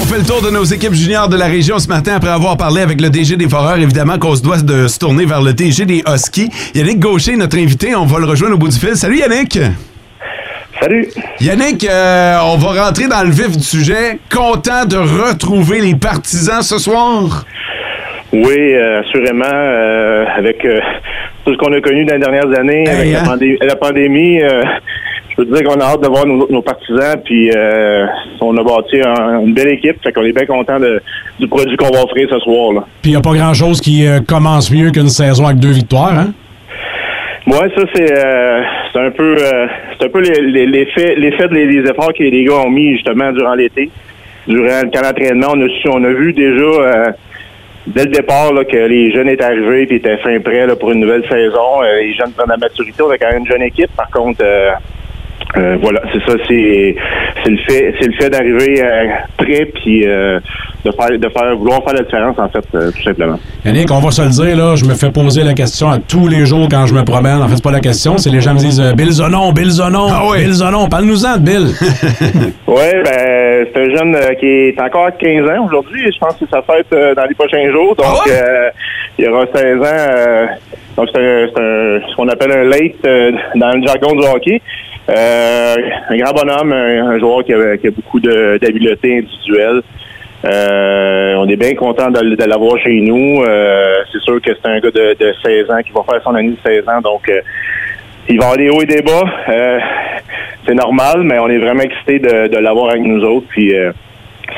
[0.00, 2.56] On fait le tour de nos équipes juniors de la région ce matin après avoir
[2.56, 3.78] parlé avec le DG des Foreurs.
[3.78, 6.50] Évidemment qu'on se doit de se tourner vers le DG des Huskies.
[6.74, 8.96] Yannick Gaucher, notre invité, on va le rejoindre au bout du fil.
[8.96, 9.58] Salut Yannick!
[10.80, 11.06] Salut!
[11.40, 14.18] Yannick, euh, on va rentrer dans le vif du sujet.
[14.34, 17.44] Content de retrouver les partisans ce soir?
[18.32, 20.58] Oui, euh, assurément, euh, avec
[21.44, 23.36] tout ce qu'on a connu dans les dernières années, Hey, avec hein?
[23.60, 27.20] la, la pandémie, je peux te dire qu'on a hâte de voir nos, nos partisans,
[27.24, 27.50] puis
[28.40, 30.78] on a bâti un- une belle équipe, fait qu'on est bien content
[31.38, 32.72] du produit qu'on va offrir ce soir.
[32.72, 32.84] Là.
[33.02, 36.32] Puis il n'y a pas grand-chose qui commence mieux qu'une saison avec deux victoires, hein?
[37.50, 39.66] Ouais, ça c'est euh, c'est un peu euh,
[39.98, 43.90] c'est un peu l'effet des efforts que les gars ont mis justement durant l'été,
[44.46, 45.54] durant le camp d'entraînement.
[45.86, 47.10] On a vu déjà euh,
[47.88, 51.00] dès le départ là, que les jeunes étaient arrivés et étaient fin prêts pour une
[51.00, 51.80] nouvelle saison.
[51.82, 53.90] Les jeunes prennent la maturité, on a quand même une jeune équipe.
[53.96, 54.44] Par contre,
[55.56, 56.94] euh, voilà, c'est ça, c'est
[57.42, 60.38] c'est le fait c'est le fait d'arriver euh, prêt puis euh,
[60.84, 63.38] de faire de faire vouloir faire la différence en fait, euh, tout simplement.
[63.64, 66.28] Yannick, on va se le dire, là, je me fais poser la question à tous
[66.28, 67.42] les jours quand je me promène.
[67.42, 69.70] En fait, c'est pas la question, c'est les gens me disent euh, Bill Zonon, Bill
[69.70, 71.66] Zonon, Bill Zonon, parle-nous-en de Bill.
[72.66, 76.06] Oui, ben, c'est un jeune euh, qui est encore à 15 ans aujourd'hui.
[76.08, 77.96] et Je pense que ça fête euh, dans les prochains jours.
[77.96, 78.70] Donc, euh,
[79.18, 79.82] il aura 16 ans.
[79.84, 80.46] euh,
[80.96, 84.60] donc, c'est ce qu'on appelle un late euh, dans le jargon du hockey.
[85.08, 85.76] Euh,
[86.08, 89.82] un grand bonhomme, un, joueur qui a, beaucoup d'habileté individuelle.
[90.44, 93.42] Euh, on est bien content de, l'avoir chez nous.
[93.42, 96.34] Euh, c'est sûr que c'est un gars de, de 16 ans qui va faire son
[96.34, 97.30] année de 16 ans, donc
[98.28, 99.24] il va des hauts et des bas.
[100.66, 103.46] C'est normal, mais on est vraiment excités de, l'avoir avec nous autres.
[103.48, 103.74] Puis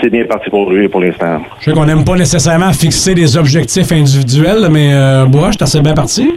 [0.00, 1.40] c'est bien parti pour lui pour l'instant.
[1.60, 4.92] Je sais qu'on n'aime pas nécessairement fixer des objectifs individuels, mais
[5.28, 6.28] Bois, je t'ai assez bien parti?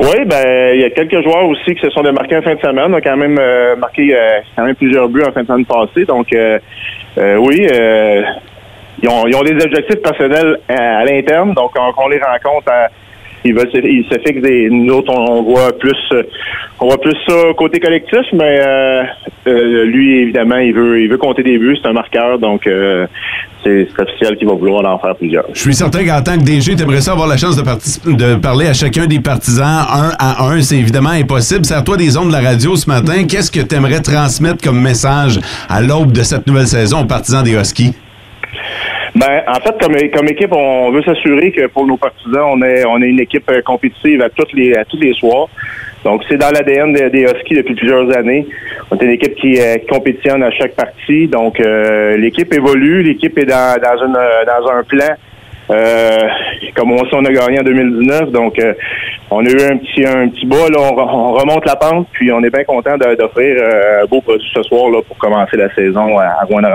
[0.00, 2.60] Oui, ben il y a quelques joueurs aussi qui se sont démarqués en fin de
[2.60, 2.84] semaine.
[2.88, 5.66] On a quand même euh, marqué euh, quand même plusieurs buts en fin de semaine
[5.66, 6.04] passée.
[6.04, 6.58] Donc euh,
[7.18, 8.22] euh, oui, euh,
[9.02, 11.52] ils, ont, ils ont des objectifs personnels à, à l'interne.
[11.52, 12.86] Donc quand on les rencontre, euh,
[13.44, 14.68] ils veulent se, se fixent des.
[14.70, 15.96] Nous autres, on, voit plus
[16.80, 19.02] on voit plus ça côté collectif, mais euh,
[19.46, 23.06] euh, lui, évidemment, il veut il veut compter des buts, c'est un marqueur, donc euh,
[23.64, 25.44] c'est officiel qu'il va vouloir en faire plusieurs.
[25.52, 28.34] Je suis certain qu'en tant que DG, tu aimerais ça avoir la chance de, de
[28.36, 30.60] parler à chacun des partisans un à un.
[30.60, 31.64] C'est évidemment impossible.
[31.64, 33.24] C'est à toi des ondes de la radio ce matin.
[33.28, 37.42] Qu'est-ce que tu aimerais transmettre comme message à l'aube de cette nouvelle saison aux partisans
[37.42, 37.94] des Huskies?
[39.14, 42.84] Ben, en fait, comme, comme équipe, on veut s'assurer que pour nos partisans, on est,
[42.84, 45.48] on est une équipe euh, compétitive à, toutes les, à tous les soirs.
[46.04, 48.46] Donc, c'est dans l'ADN des, des Huskies depuis plusieurs années.
[48.90, 51.26] On est une équipe qui, euh, compétitionne à chaque partie.
[51.26, 53.02] Donc, euh, l'équipe évolue.
[53.02, 55.14] L'équipe est dans, dans, une, euh, dans un plan.
[55.70, 56.16] Euh,
[56.74, 58.30] comme on sait, on a gagné en 2019.
[58.30, 58.72] Donc, euh,
[59.30, 60.56] on a eu un petit, un petit bas.
[60.70, 62.06] Là, on, re- on remonte la pente.
[62.12, 65.56] Puis, on est bien content d'offrir euh, un beau produit ce soir là, pour commencer
[65.56, 66.70] la saison à, à Rwanda.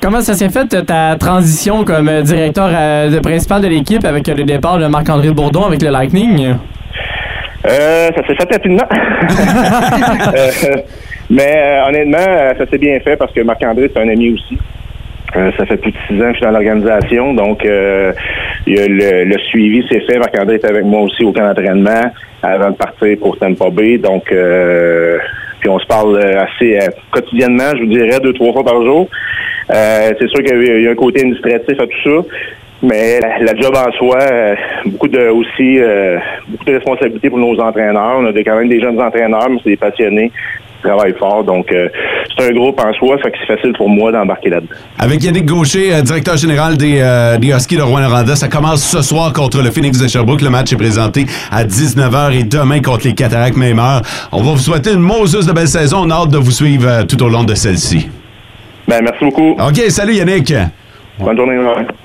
[0.00, 4.78] Comment ça s'est fait ta transition comme directeur de principal de l'équipe avec le départ
[4.78, 6.54] de Marc-André Bourdon avec le Lightning?
[7.66, 8.84] Euh, ça s'est fait rapidement.
[10.34, 10.76] Euh,
[11.30, 12.24] mais euh, honnêtement,
[12.58, 14.58] ça s'est bien fait parce que Marc-André, c'est un ami aussi.
[15.36, 18.12] Euh, ça fait plus de six ans que je suis dans l'organisation, donc euh,
[18.66, 20.18] le, suivi s'est fait.
[20.18, 22.10] Marc-André est avec moi aussi au camp d'entraînement
[22.42, 23.98] avant de partir pour Tampa Bay.
[23.98, 25.18] Donc, euh,
[25.60, 26.78] puis on se parle assez
[27.10, 29.08] quotidiennement, je vous dirais, deux, trois fois par jour.
[29.68, 32.28] C'est sûr qu'il y a- un côté administratif à tout ça.
[32.80, 34.18] Mais la, job en soi,
[34.86, 35.80] beaucoup de aussi
[36.48, 38.18] beaucoup de responsabilités pour nos entraîneurs.
[38.20, 40.30] On a quand même des jeunes entraîneurs, mais c'est des passionnés
[40.78, 41.44] qui travaillent fort.
[41.44, 41.88] Donc euh,
[42.36, 44.74] c'est un groupe en soi, fait que c'est facile pour moi d'embarquer là-dedans.
[44.98, 49.02] Avec Yannick Gaucher, euh, directeur général des, euh, des Huskies de Rouen-Noranda, ça commence ce
[49.02, 50.42] soir contre le Phoenix de Sherbrooke.
[50.42, 54.02] Le match est présenté à 19h et demain contre les Cataractes même heure.
[54.32, 56.02] On va vous souhaiter une Moses de belle saison.
[56.04, 58.08] On a hâte de vous suivre euh, tout au long de celle-ci.
[58.86, 59.50] Ben, merci beaucoup.
[59.52, 60.52] OK, salut Yannick.
[61.20, 61.54] Bonne journée.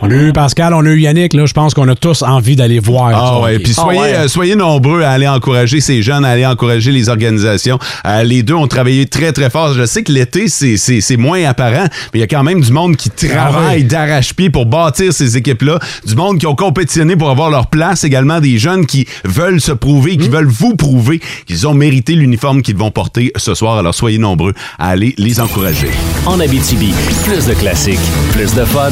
[0.01, 2.55] On a eu Pascal, on a eu Yannick, là, je pense qu'on a tous envie
[2.55, 3.11] d'aller voir.
[3.13, 6.45] Ah du ouais, puis soyez, euh, soyez nombreux à aller encourager ces jeunes, à aller
[6.45, 7.77] encourager les organisations.
[8.05, 9.73] Euh, les deux ont travaillé très, très fort.
[9.73, 12.95] Je sais que l'été, c'est- moins apparent, mais il y a quand même du monde
[12.95, 17.67] qui travaille d'arrache-pied pour bâtir ces équipes-là, du monde qui ont compétitionné pour avoir leur
[17.67, 22.15] place, également des jeunes qui veulent se prouver, qui veulent vous prouver qu'ils ont mérité
[22.15, 23.77] l'uniforme qu'ils vont porter ce soir.
[23.77, 25.91] Alors soyez nombreux à aller les encourager.
[26.25, 26.93] En Abitibi,
[27.25, 27.99] plus de classiques,
[28.31, 28.89] plus de fun.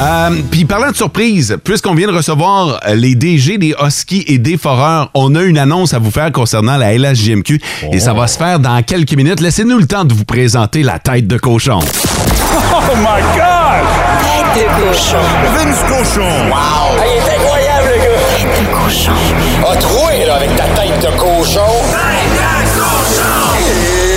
[0.00, 4.38] Euh, Puis parlant de surprise, puisqu'on vient de recevoir euh, les DG des Huskies et
[4.38, 7.60] des Foreurs, on a une annonce à vous faire concernant la LHJMQ
[7.92, 9.40] et ça va se faire dans quelques minutes.
[9.40, 11.80] Laissez-nous le temps de vous présenter la tête de cochon.
[11.80, 13.84] Oh my God!
[14.54, 15.16] Tête de cochon.
[15.56, 16.28] Vince cochon.
[16.48, 16.96] Wow!
[17.04, 18.20] il est incroyable, le gars!
[18.36, 19.12] Tête de cochon.
[19.68, 21.72] A troué, là, avec ta tête de cochon.
[21.90, 24.07] Tête de cochon!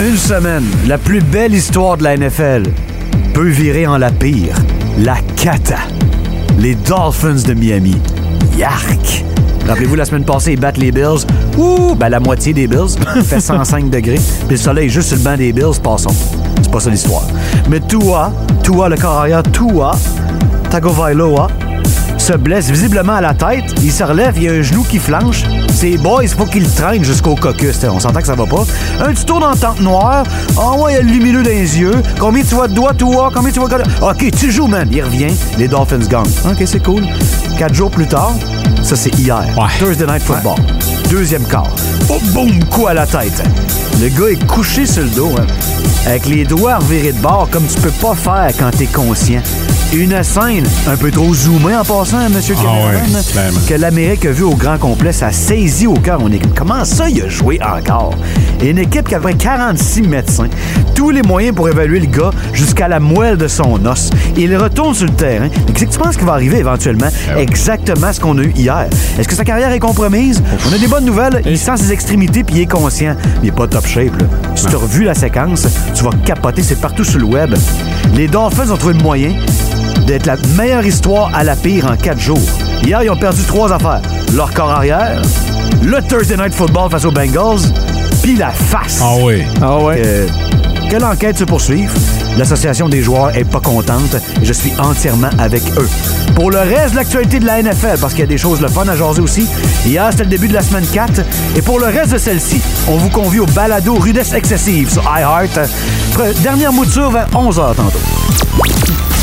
[0.00, 2.64] Une semaine, la plus belle histoire de la NFL
[3.32, 4.56] peut virer en la pire.
[4.98, 5.78] La cata.
[6.58, 7.96] Les Dolphins de Miami.
[8.58, 9.24] Yark!
[9.66, 11.24] Rappelez-vous, la semaine passée, ils battent les Bills.
[11.56, 11.94] Ouh!
[11.94, 12.96] Ben, la moitié des Bills.
[13.16, 14.20] Il fait 105 degrés.
[14.46, 15.80] Puis le soleil est juste sur le banc des Bills.
[15.82, 16.14] Passons.
[16.62, 17.26] C'est pas ça l'histoire.
[17.70, 18.32] Mais Tua,
[18.62, 19.92] Tua, le corps arrière, Tua,
[20.70, 21.48] Tagovailoa,
[22.24, 23.64] se blesse visiblement à la tête.
[23.82, 25.42] Il se relève, il y a un genou qui flanche.
[25.74, 27.78] Ces boys, faut qu'ils le traînent jusqu'au caucus.
[27.84, 28.64] On s'entend que ça va pas.
[29.00, 30.24] Un petit tour dans le tente noire.
[30.56, 31.92] Ah ouais, il y a le lumineux dans les yeux.
[32.18, 33.30] Combien tu vois de doigts, toi?
[33.34, 33.84] Combien tu vois de...
[34.00, 34.88] OK, tu joues, man.
[34.90, 35.34] Il revient.
[35.58, 36.22] Les Dolphins gagnent.
[36.46, 37.02] OK, c'est cool.
[37.58, 38.32] Quatre jours plus tard,
[38.82, 39.44] ça c'est hier.
[39.78, 40.56] Thursday Night Football.
[41.10, 41.68] Deuxième quart.
[42.08, 43.42] Oh, boum, coup à la tête.
[44.00, 45.46] Le gars est couché sur le dos, hein,
[46.06, 49.42] avec les doigts revirés de bord comme tu peux pas faire quand t'es conscient.
[49.94, 53.60] Une scène un peu trop zoomée en passant, hein, monsieur Ah Cameron, ouais, clairement.
[53.68, 56.52] que l'Amérique a vu au grand complet, ça saisit au cœur mon équipe.
[56.52, 58.12] Comment ça, il a joué encore?
[58.60, 60.48] Et une équipe qui a près 46 médecins,
[60.96, 64.10] tous les moyens pour évaluer le gars jusqu'à la moelle de son os.
[64.36, 65.48] Il retourne sur le terrain.
[65.48, 67.08] Qu'est-ce que tu penses qui va arriver éventuellement?
[67.38, 68.88] Exactement ce qu'on a eu hier.
[69.18, 70.42] Est-ce que sa carrière est compromise?
[70.68, 71.40] On a des bonnes nouvelles.
[71.46, 73.14] Il sent ses extrémités puis il est conscient.
[73.40, 74.18] Mais il est pas top shape.
[74.20, 74.26] Là.
[74.56, 76.62] Si tu as revu la séquence, tu vas capoter.
[76.64, 77.54] C'est partout sur le web.
[78.14, 79.30] Les Dolphins ont trouvé le moyen
[80.06, 82.38] d'être la meilleure histoire à la pire en quatre jours.
[82.84, 84.02] Hier, ils ont perdu trois affaires.
[84.34, 85.20] Leur corps arrière,
[85.82, 87.60] le Thursday Night Football face aux Bengals
[88.22, 89.00] pis la face.
[89.02, 89.42] Ah oui.
[89.60, 90.00] Ah ouais.
[90.00, 91.90] Que, que l'enquête se poursuive.
[92.36, 95.88] L'association des joueurs est pas contente et je suis entièrement avec eux.
[96.34, 98.68] Pour le reste de l'actualité de la NFL, parce qu'il y a des choses le
[98.68, 99.46] fun à jaser aussi,
[99.86, 101.20] hier c'était le début de la semaine 4
[101.56, 105.60] et pour le reste de celle-ci, on vous convie au balado Rudesse Excessive sur iHeart.
[106.42, 109.13] Dernière mouture vers 11h tantôt.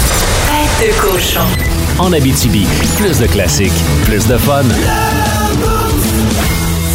[0.81, 1.41] De cochon.
[1.99, 2.65] En Abitibi,
[2.97, 3.71] plus de classiques,
[4.05, 4.63] plus de fun.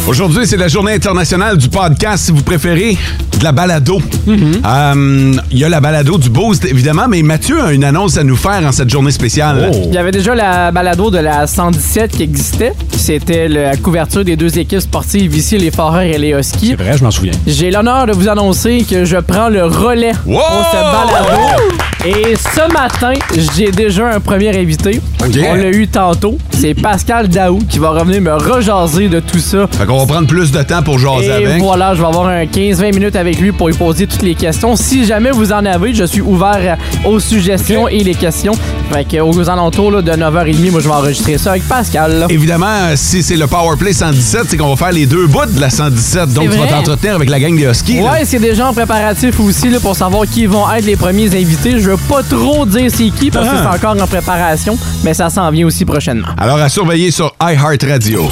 [0.09, 2.97] Aujourd'hui, c'est la journée internationale du podcast, si vous préférez,
[3.39, 4.01] de la balado.
[4.27, 8.23] Euh, Il y a la balado du Boost, évidemment, mais Mathieu a une annonce à
[8.23, 9.71] nous faire en cette journée spéciale.
[9.85, 12.73] Il y avait déjà la balado de la 117 qui existait.
[12.95, 16.75] C'était la couverture des deux équipes sportives ici, les Foreurs et les Huskies.
[16.77, 17.33] C'est vrai, je m'en souviens.
[17.45, 20.39] J'ai l'honneur de vous annoncer que je prends le relais Wow!
[20.39, 21.63] pour ce balado.
[22.05, 23.13] Et ce matin,
[23.55, 25.01] j'ai déjà un premier invité.
[25.23, 25.37] Ok.
[25.49, 26.37] On l'a eu tantôt.
[26.51, 29.67] C'est Pascal Daou qui va revenir me rejaser de tout ça.
[29.77, 31.61] Fait qu'on va prendre plus de temps pour jaser Et avec.
[31.61, 34.75] voilà, je vais avoir un 15-20 minutes avec lui pour lui poser toutes les questions.
[34.75, 38.53] Si jamais vous en avez, je suis ouvert aux suggestions et les questions.
[38.91, 42.19] Fait que aux alentours là, de 9h30, moi je vais enregistrer ça avec Pascal.
[42.19, 42.25] là.
[42.29, 45.59] Évidemment, euh, si c'est le Powerplay 117, c'est qu'on va faire les deux bouts de
[45.59, 46.33] la 117.
[46.33, 47.99] Donc, tu vas t'entretenir avec la gang des Huskies.
[48.01, 51.79] Ouais, c'est déjà en préparatif aussi là, pour savoir qui vont être les premiers invités.
[51.79, 53.69] Je veux pas trop dire c'est qui parce que Ah.
[53.71, 56.27] c'est encore en préparation, mais ça s'en vient aussi prochainement.
[56.37, 58.29] Alors, à surveiller sur iHeartRadio.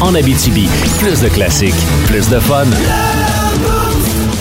[0.00, 0.68] En Abitibi,
[0.98, 1.74] plus de classiques,
[2.06, 2.64] plus de fun.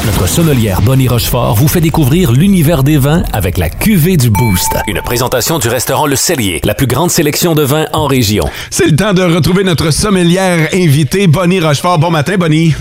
[0.09, 4.75] Notre sommelière Bonnie Rochefort vous fait découvrir l'univers des vins avec la cuvée du Boost.
[4.87, 8.45] Une présentation du restaurant Le Cellier, la plus grande sélection de vins en région.
[8.71, 11.99] C'est le temps de retrouver notre sommelière invitée, Bonnie Rochefort.
[11.99, 12.73] Bon matin, Bonnie.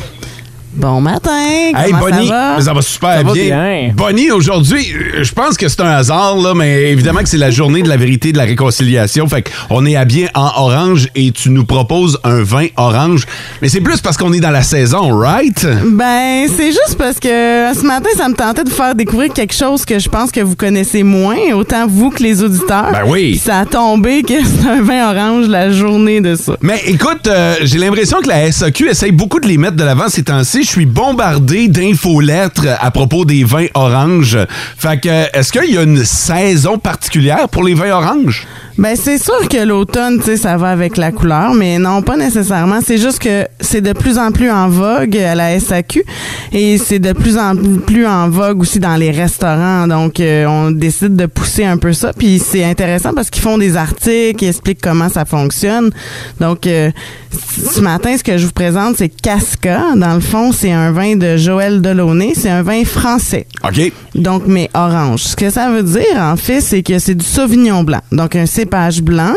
[0.74, 1.30] Bon matin.
[1.74, 2.60] Hey, Bonnie, ça va?
[2.60, 3.44] ça va super Ça va bien.
[3.44, 3.92] bien.
[3.94, 7.50] Bonnie, aujourd'hui, euh, je pense que c'est un hasard, là, mais évidemment que c'est la
[7.50, 9.26] journée de la vérité et de la réconciliation.
[9.28, 13.24] Fait qu'on est habillé en orange et tu nous proposes un vin orange.
[13.62, 15.66] Mais c'est plus parce qu'on est dans la saison, right?
[15.86, 19.54] Ben, c'est juste parce que ce matin, ça me tentait de vous faire découvrir quelque
[19.54, 22.92] chose que je pense que vous connaissez moins, autant vous que les auditeurs.
[22.92, 23.30] Ben oui.
[23.30, 26.56] Puis Ça a tombé que c'est un vin orange la journée de ça.
[26.60, 30.08] Mais écoute, euh, j'ai l'impression que la SAQ essaye beaucoup de les mettre de l'avant
[30.08, 30.57] ces temps-ci.
[30.62, 34.38] Je suis bombardé d'infolettres à propos des vins oranges.
[34.76, 38.46] Fait que, est-ce qu'il y a une saison particulière pour les vins oranges?
[38.78, 42.16] Ben, c'est sûr que l'automne, tu sais, ça va avec la couleur, mais non, pas
[42.16, 42.78] nécessairement.
[42.84, 46.04] C'est juste que c'est de plus en plus en vogue à la SAQ
[46.52, 49.88] et c'est de plus en plus en vogue aussi dans les restaurants.
[49.88, 52.12] Donc, euh, on décide de pousser un peu ça.
[52.12, 55.90] Puis c'est intéressant parce qu'ils font des articles, ils expliquent comment ça fonctionne.
[56.38, 56.92] Donc, euh,
[57.32, 59.96] ce matin, ce que je vous présente, c'est Casca.
[59.96, 62.32] Dans le fond, c'est un vin de Joël Delaunay.
[62.34, 63.46] C'est un vin français.
[63.64, 63.92] OK.
[64.14, 65.22] Donc, mais orange.
[65.22, 68.00] Ce que ça veut dire, en fait, c'est que c'est du sauvignon blanc.
[68.12, 69.34] Donc, un cépage blanc,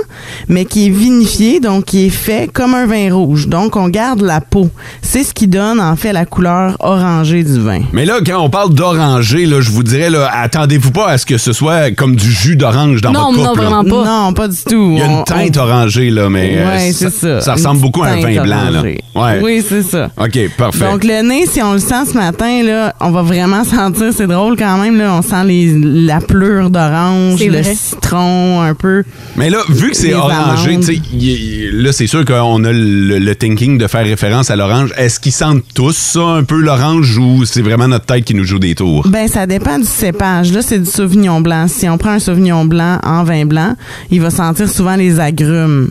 [0.48, 3.48] mais qui est vinifié, donc qui est fait comme un vin rouge.
[3.48, 4.70] Donc, on garde la peau.
[5.02, 7.82] C'est ce qui donne, en fait, la couleur orangée du vin.
[7.94, 11.26] Mais là, quand on parle d'oranger, là, je vous dirais, là, attendez-vous pas à ce
[11.26, 13.58] que ce soit comme du jus d'orange dans non, votre non, coupe.
[13.58, 13.64] là.
[13.70, 14.06] vraiment pas.
[14.06, 14.92] Non, pas du tout.
[14.94, 17.42] Il y a une teinte orangée, là, mais euh, Ouais, ça.
[17.42, 18.70] ça ressemble Une beaucoup à un vin blanc.
[18.72, 18.82] Là.
[18.84, 19.40] Ouais.
[19.44, 20.10] Oui, c'est ça.
[20.18, 20.86] OK, parfait.
[20.90, 24.28] Donc le nez, si on le sent ce matin, là, on va vraiment sentir, c'est
[24.28, 29.04] drôle quand même, là, on sent les, la pleure d'orange, le citron un peu.
[29.36, 33.36] Mais là, vu que c'est orangé, y- y- là, c'est sûr qu'on a le, le
[33.36, 34.94] thinking de faire référence à l'orange.
[34.98, 38.46] Est-ce qu'ils sentent tous ça, un peu l'orange, ou c'est vraiment notre tête qui nous
[38.46, 39.08] joue des tours?
[39.08, 40.52] Ben, ça dépend du cépage.
[40.54, 41.68] Là, c'est du sauvignon blanc.
[41.68, 43.76] Si on prend un sauvignon blanc en vin blanc,
[44.12, 45.90] il va sentir souvent les agrumes.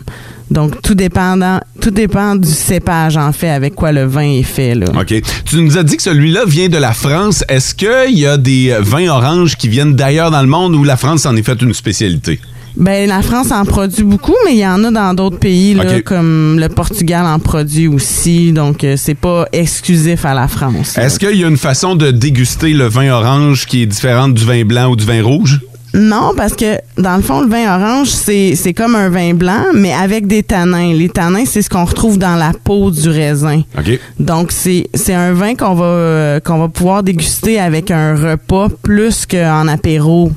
[0.50, 4.74] Donc, tout dépendant, tout dépend du cépage, en fait, avec quoi le vin est fait,
[4.74, 4.86] là.
[4.98, 5.14] OK.
[5.44, 7.44] Tu nous as dit que celui-là vient de la France.
[7.48, 10.82] Est-ce qu'il y a des euh, vins oranges qui viennent d'ailleurs dans le monde ou
[10.82, 12.40] la France en est fait une spécialité?
[12.76, 16.00] Ben, la France en produit beaucoup, mais il y en a dans d'autres pays, là,
[16.02, 18.52] comme le Portugal en produit aussi.
[18.52, 20.96] Donc, euh, c'est pas exclusif à la France.
[20.96, 24.44] Est-ce qu'il y a une façon de déguster le vin orange qui est différente du
[24.44, 25.60] vin blanc ou du vin rouge?
[25.92, 29.64] Non, parce que dans le fond, le vin orange, c'est c'est comme un vin blanc,
[29.74, 30.92] mais avec des tanins.
[30.92, 33.62] Les tanins, c'est ce qu'on retrouve dans la peau du raisin.
[34.18, 38.68] Donc, c'est c'est un vin qu'on va, euh, qu'on va pouvoir déguster avec un repas
[38.82, 40.30] plus qu'en apéro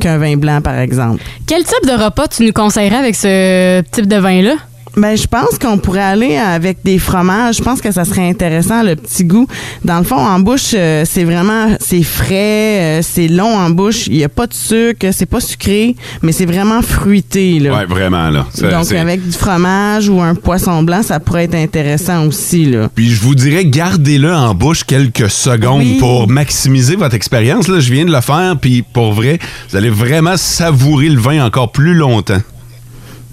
[0.00, 1.22] qu'un vin blanc, par exemple.
[1.46, 4.56] Quel type de repas tu nous conseillerais avec ce type de vin-là?
[4.96, 7.56] Ben, je pense qu'on pourrait aller avec des fromages.
[7.58, 9.46] Je pense que ça serait intéressant, le petit goût.
[9.84, 14.06] Dans le fond, en bouche, euh, c'est vraiment, c'est frais, euh, c'est long en bouche.
[14.06, 17.74] Il n'y a pas de sucre, c'est pas sucré, mais c'est vraiment fruité, là.
[17.76, 18.46] Ouais, vraiment, là.
[18.58, 22.88] Donc, avec du fromage ou un poisson blanc, ça pourrait être intéressant aussi, là.
[22.94, 25.98] Puis je vous dirais, gardez-le en bouche quelques secondes Oui.
[25.98, 27.68] pour maximiser votre expérience.
[27.68, 29.38] Là, je viens de le faire, puis pour vrai,
[29.68, 32.40] vous allez vraiment savourer le vin encore plus longtemps.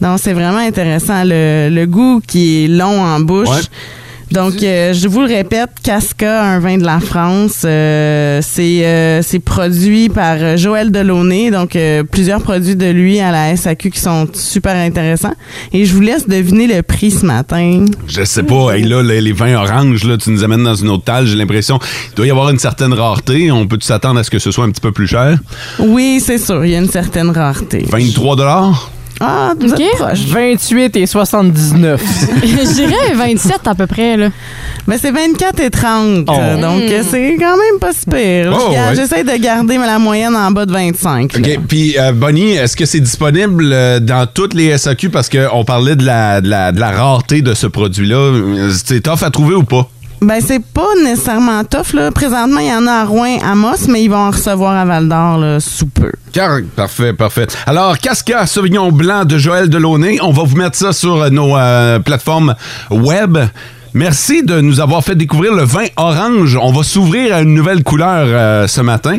[0.04, 1.24] Non, c'est vraiment intéressant.
[1.24, 3.48] Le, le goût qui est long en bouche.
[3.48, 3.62] Ouais.
[4.34, 9.22] Donc, euh, je vous le répète, Casca, un vin de la France, euh, c'est euh,
[9.22, 11.52] c'est produit par Joël Delaunay.
[11.52, 11.78] Donc,
[12.12, 15.36] plusieurs produits de lui à la SAQ qui sont super intéressants.
[15.72, 17.86] Et je vous laisse deviner le prix ce matin.
[18.08, 20.90] Je sais pas, hey, là, les, les vins oranges, là, tu nous amènes dans une
[20.90, 23.52] autre table, j'ai l'impression qu'il doit y avoir une certaine rareté.
[23.52, 25.38] On peut s'attendre à ce que ce soit un petit peu plus cher?
[25.78, 27.86] Oui, c'est sûr, il y a une certaine rareté.
[27.88, 28.36] 23
[29.26, 30.26] Ah, vous êtes proche.
[30.28, 32.02] 28 et 79.
[32.44, 34.30] Je dirais 27 à peu près, là.
[34.86, 36.26] Ben, c'est 24 et 30.
[36.28, 36.34] Oh.
[36.38, 38.54] euh, Donc, euh, c'est quand même pas super.
[38.54, 38.96] Oh, Je- ouais.
[38.96, 41.34] J'essaie de garder la moyenne en bas de 25.
[41.34, 41.40] là.
[41.40, 41.60] OK.
[41.70, 45.10] Puis, euh, Bonnie, est-ce que c'est disponible euh, dans toutes les SAQ?
[45.10, 48.16] Parce qu'on parlait de la, de, la, de la rareté de ce produit-là.
[48.18, 49.88] Euh, C'est tough à trouver ou pas?
[50.24, 51.96] Ben, c'est pas nécessairement tough.
[52.14, 54.86] Présentement, il y en a à Rouen, à Moss, mais ils vont en recevoir à
[54.86, 56.12] Val d'Or, là, sous peu.
[56.32, 57.48] Car- parfait, parfait.
[57.66, 61.58] Alors, Casca Sauvignon Blanc de Joël Delaunay, on va vous mettre ça sur euh, nos
[61.58, 62.56] euh, plateformes
[62.90, 63.38] web.
[63.94, 66.58] Merci de nous avoir fait découvrir le vin orange.
[66.60, 69.18] On va s'ouvrir à une nouvelle couleur euh, ce matin.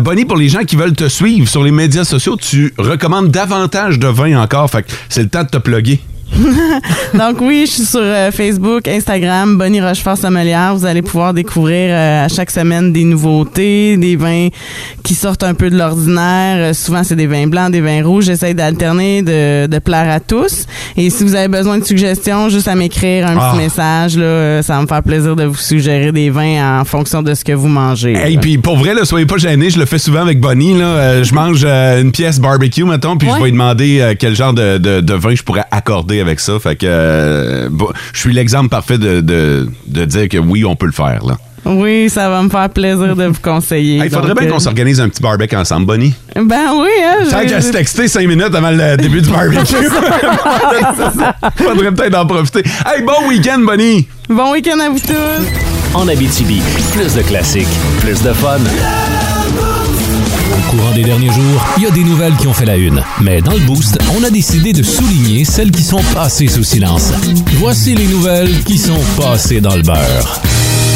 [0.00, 3.98] Bonnie, pour les gens qui veulent te suivre sur les médias sociaux, tu recommandes davantage
[3.98, 4.68] de vins encore.
[4.68, 6.02] Fait que c'est le temps de te plugger.
[7.14, 10.74] Donc oui, je suis sur euh, Facebook, Instagram, Bonnie Rochefort Sommelière.
[10.76, 14.48] Vous allez pouvoir découvrir euh, à chaque semaine des nouveautés, des vins
[15.02, 16.70] qui sortent un peu de l'ordinaire.
[16.70, 18.24] Euh, souvent, c'est des vins blancs, des vins rouges.
[18.26, 20.66] J'essaie d'alterner, de, de plaire à tous.
[20.96, 23.50] Et si vous avez besoin de suggestions, juste à m'écrire un Ah.
[23.52, 24.16] petit message.
[24.16, 27.44] Là, ça va me faire plaisir de vous suggérer des vins en fonction de ce
[27.44, 28.14] que vous mangez.
[28.32, 30.78] Et puis pour vrai, là, soyez pas gênés, je le fais souvent avec Bonnie.
[30.78, 31.22] Là.
[31.22, 35.00] Je mange une pièce barbecue, mettons, puis je vais lui demander quel genre de, de-
[35.00, 36.58] de vin je pourrais accorder avec ça.
[36.58, 40.76] Fait que euh, bon, je suis l'exemple parfait de, de- de dire que oui, on
[40.76, 41.24] peut le faire.
[41.24, 41.36] Là.
[41.66, 44.00] Oui, ça va me faire plaisir de vous conseiller.
[44.04, 46.14] Il faudrait bien euh, qu'on s'organise un petit barbecue ensemble, Bonnie.
[46.34, 47.24] Ben oui, hein.
[47.30, 49.60] Tant qu'à se texter cinq minutes avant le début du barbecue.
[51.56, 52.62] faudrait peut-être en profiter.
[52.86, 54.08] Hey, bon week-end, Bonnie!
[54.28, 55.94] Bon week-end à vous tous!
[55.94, 56.62] En Abitibi,
[56.94, 57.68] plus de classiques,
[58.00, 58.58] plus de fun.
[60.70, 63.02] Courant des derniers jours, il y a des nouvelles qui ont fait la une.
[63.20, 67.12] Mais dans le Boost, on a décidé de souligner celles qui sont passées sous silence.
[67.58, 70.40] Voici les nouvelles qui sont passées dans le beurre.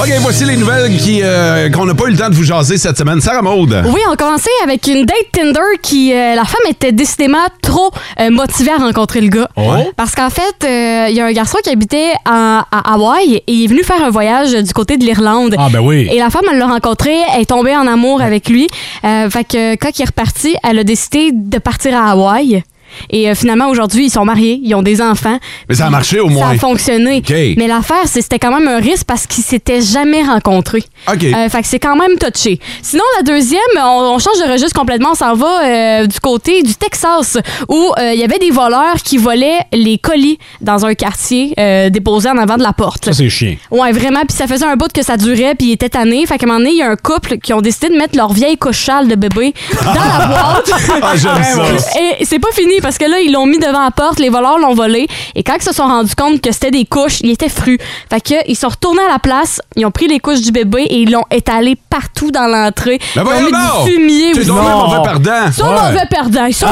[0.00, 2.76] OK, voici les nouvelles qui, euh, qu'on n'a pas eu le temps de vous jaser
[2.76, 3.20] cette semaine.
[3.20, 3.80] Sarah Maude.
[3.86, 7.90] Oui, on commençait avec une date Tinder qui, euh, la femme était décidément trop
[8.20, 9.48] euh, motivée à rencontrer le gars.
[9.56, 9.88] Ouais.
[9.96, 13.42] Parce qu'en fait, euh, il y a un garçon qui habitait à, à Hawaï et
[13.46, 15.54] il est venu faire un voyage du côté de l'Irlande.
[15.58, 16.08] Ah, ben oui.
[16.12, 18.66] Et la femme, elle l'a rencontré, elle est tombée en amour avec lui.
[19.04, 22.62] Euh, fait que quand il est reparti, elle a décidé de partir à Hawaï.
[23.10, 25.38] Et euh, finalement, aujourd'hui, ils sont mariés, ils ont des enfants.
[25.68, 26.48] Mais ça a marché au moins.
[26.48, 27.22] Ça a fonctionné.
[27.56, 30.84] Mais l'affaire, c'était quand même un risque parce qu'ils s'étaient jamais rencontrés.
[31.12, 31.24] OK.
[31.24, 32.58] Euh, fait que c'est quand même touché.
[32.82, 35.10] Sinon, la deuxième, on, on change de registre complètement.
[35.12, 37.38] On s'en va euh, du côté du Texas
[37.68, 41.54] où euh, il y avait des voleurs qui volaient les colis dans un quartier
[41.90, 43.04] déposés en avant de la porte.
[43.06, 43.54] Ça, c'est chiant.
[43.70, 44.20] Ouais, vraiment.
[44.26, 46.24] Puis ça faisait un bout que ça durait, puis ils étaient tannés.
[46.26, 48.16] Fait qu'à un moment donné, il y a un couple qui ont décidé de mettre
[48.16, 50.70] leur vieille couche châle de bébé dans la boîte.
[51.02, 51.42] Ah, j'aime
[51.78, 52.00] ça.
[52.18, 54.58] Et c'est pas fini parce que là, ils l'ont mis devant la porte, les voleurs
[54.58, 55.08] l'ont volé.
[55.34, 57.78] Et quand ils se sont rendus compte que c'était des couches, ils étaient frus.
[58.10, 60.82] Fait que ils sont retournés à la place, ils ont pris les couches du bébé
[60.82, 62.98] et ils l'ont étalé partout dans l'entrée.
[63.16, 65.30] Ben ils ont mis du fumier donc un mauvais perdant.
[65.46, 65.92] Ils sont Ouais.
[65.92, 66.44] mauvais perdants.
[66.46, 66.66] Ils sont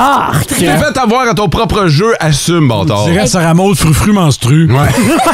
[0.49, 3.05] Tu t'es fait avoir à ton propre jeu, assume, bâtard.
[3.07, 4.71] Tu dirais Sarah Maud frufru menstru.
[4.71, 4.89] Ouais.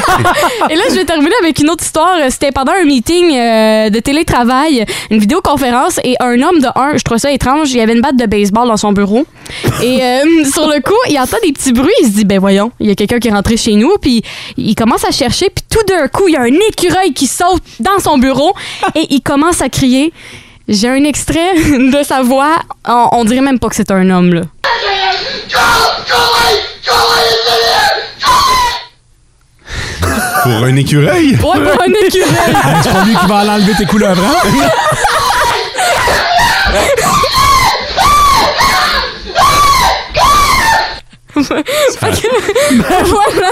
[0.69, 2.15] Et là, je vais terminer avec une autre histoire.
[2.29, 7.03] C'était pendant un meeting euh, de télétravail, une vidéoconférence, et un homme de un, je
[7.03, 9.25] trouve ça étrange, il y avait une batte de baseball dans son bureau.
[9.83, 10.19] Et euh,
[10.53, 12.91] sur le coup, il entend des petits bruits, il se dit, ben voyons, il y
[12.91, 14.21] a quelqu'un qui est rentré chez nous, puis
[14.57, 17.63] il commence à chercher, puis tout d'un coup, il y a un écureuil qui saute
[17.79, 18.53] dans son bureau,
[18.95, 20.11] et il commence à crier.
[20.67, 24.33] J'ai un extrait de sa voix, on, on dirait même pas que c'est un homme,
[24.33, 24.41] là.
[30.43, 31.31] Pour un écureuil?
[31.31, 32.33] Ouais, pour un écureuil!
[32.83, 34.49] c'est pas lui qui va aller enlever tes couleuvres, hein?
[36.71, 37.03] Fait que-
[43.05, 43.49] voilà.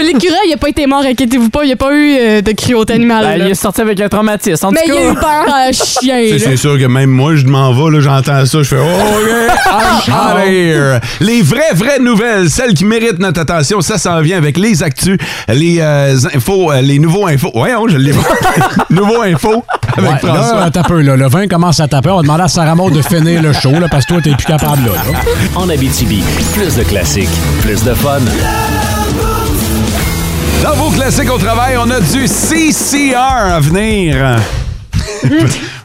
[0.00, 2.52] L'écureuil, il a pas été mort, inquiétez-vous pas, il n'y a pas eu euh, de
[2.52, 3.24] cruauté animale.
[3.24, 3.44] Ben, là.
[3.46, 4.66] il est sorti avec un traumatisme.
[4.66, 6.38] En Mais tout il a eu peur à chien.
[6.38, 10.06] C'est- sûr que même moi, je m'en vais, là, j'entends ça, je fais Oh, OK,
[10.06, 11.00] I'm out of here.
[11.20, 15.18] Les vraies, vraies nouvelles, celles qui méritent notre attention, ça s'en vient avec les actus,
[15.48, 17.50] les euh, infos, euh, les nouveaux infos.
[17.54, 18.20] Ouais, oh, je l'ai pas.
[18.90, 19.64] nouveaux infos
[19.96, 20.60] avec Ouais, François.
[20.60, 21.16] là, peu, là.
[21.16, 22.10] Le vin commence à taper.
[22.10, 24.34] On va demander à Sarah Maud de finir le show, là, parce que toi, t'es
[24.34, 24.92] plus capable, là.
[25.12, 25.18] là.
[25.54, 26.22] En Abitibi,
[26.54, 27.28] plus de classiques,
[27.62, 28.20] plus de fun.
[30.62, 34.36] Dans vos classiques au travail, on a du CCR à venir.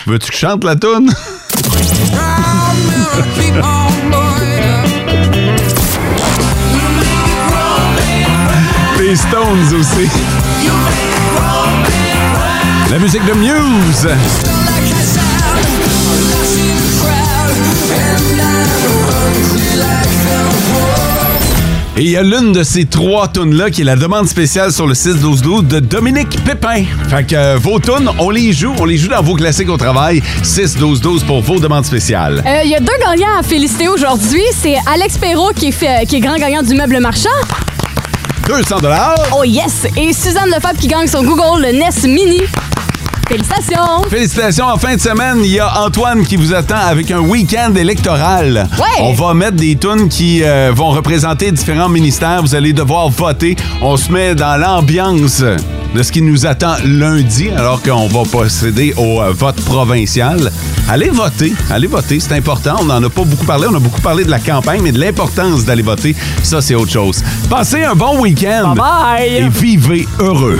[0.06, 1.12] Veux-tu que je chante la toune?
[9.00, 10.10] Les Stones aussi.
[12.98, 14.08] La musique de Muse.
[21.96, 24.86] Et il y a l'une de ces trois tunes-là qui est la demande spéciale sur
[24.86, 26.84] le 6-12-12 de Dominique Pépin.
[27.10, 28.74] Fait que euh, vos tunes, on les joue.
[28.80, 30.22] On les joue dans vos classiques au travail.
[30.44, 32.44] 6-12-12 pour vos demandes spéciales.
[32.46, 34.44] Euh, Il y a deux gagnants à féliciter aujourd'hui.
[34.56, 37.30] C'est Alex Perrault qui est, fait- qui est grand gagnant du meuble marchand.
[38.48, 38.76] 200
[39.36, 39.88] Oh yes!
[39.98, 42.42] Et Suzanne Lefebvre qui gagne son Google le NES Mini.
[43.28, 44.04] Félicitations!
[44.10, 44.66] Félicitations.
[44.68, 48.70] En fin de semaine, il y a Antoine qui vous attend avec un week-end électoral.
[48.78, 49.02] Ouais.
[49.02, 52.42] On va mettre des tunes qui euh, vont représenter différents ministères.
[52.42, 53.58] Vous allez devoir voter.
[53.82, 55.44] On se met dans l'ambiance
[55.94, 60.50] de ce qui nous attend lundi, alors qu'on va procéder au euh, vote provincial.
[60.88, 61.52] Allez voter.
[61.70, 62.22] Allez voter.
[62.22, 62.78] C'est important.
[62.80, 63.68] On n'en a pas beaucoup parlé.
[63.70, 66.92] On a beaucoup parlé de la campagne, mais de l'importance d'aller voter, ça, c'est autre
[66.92, 67.22] chose.
[67.50, 68.74] Passez un bon week-end.
[68.74, 70.60] Bye Et vivez heureux.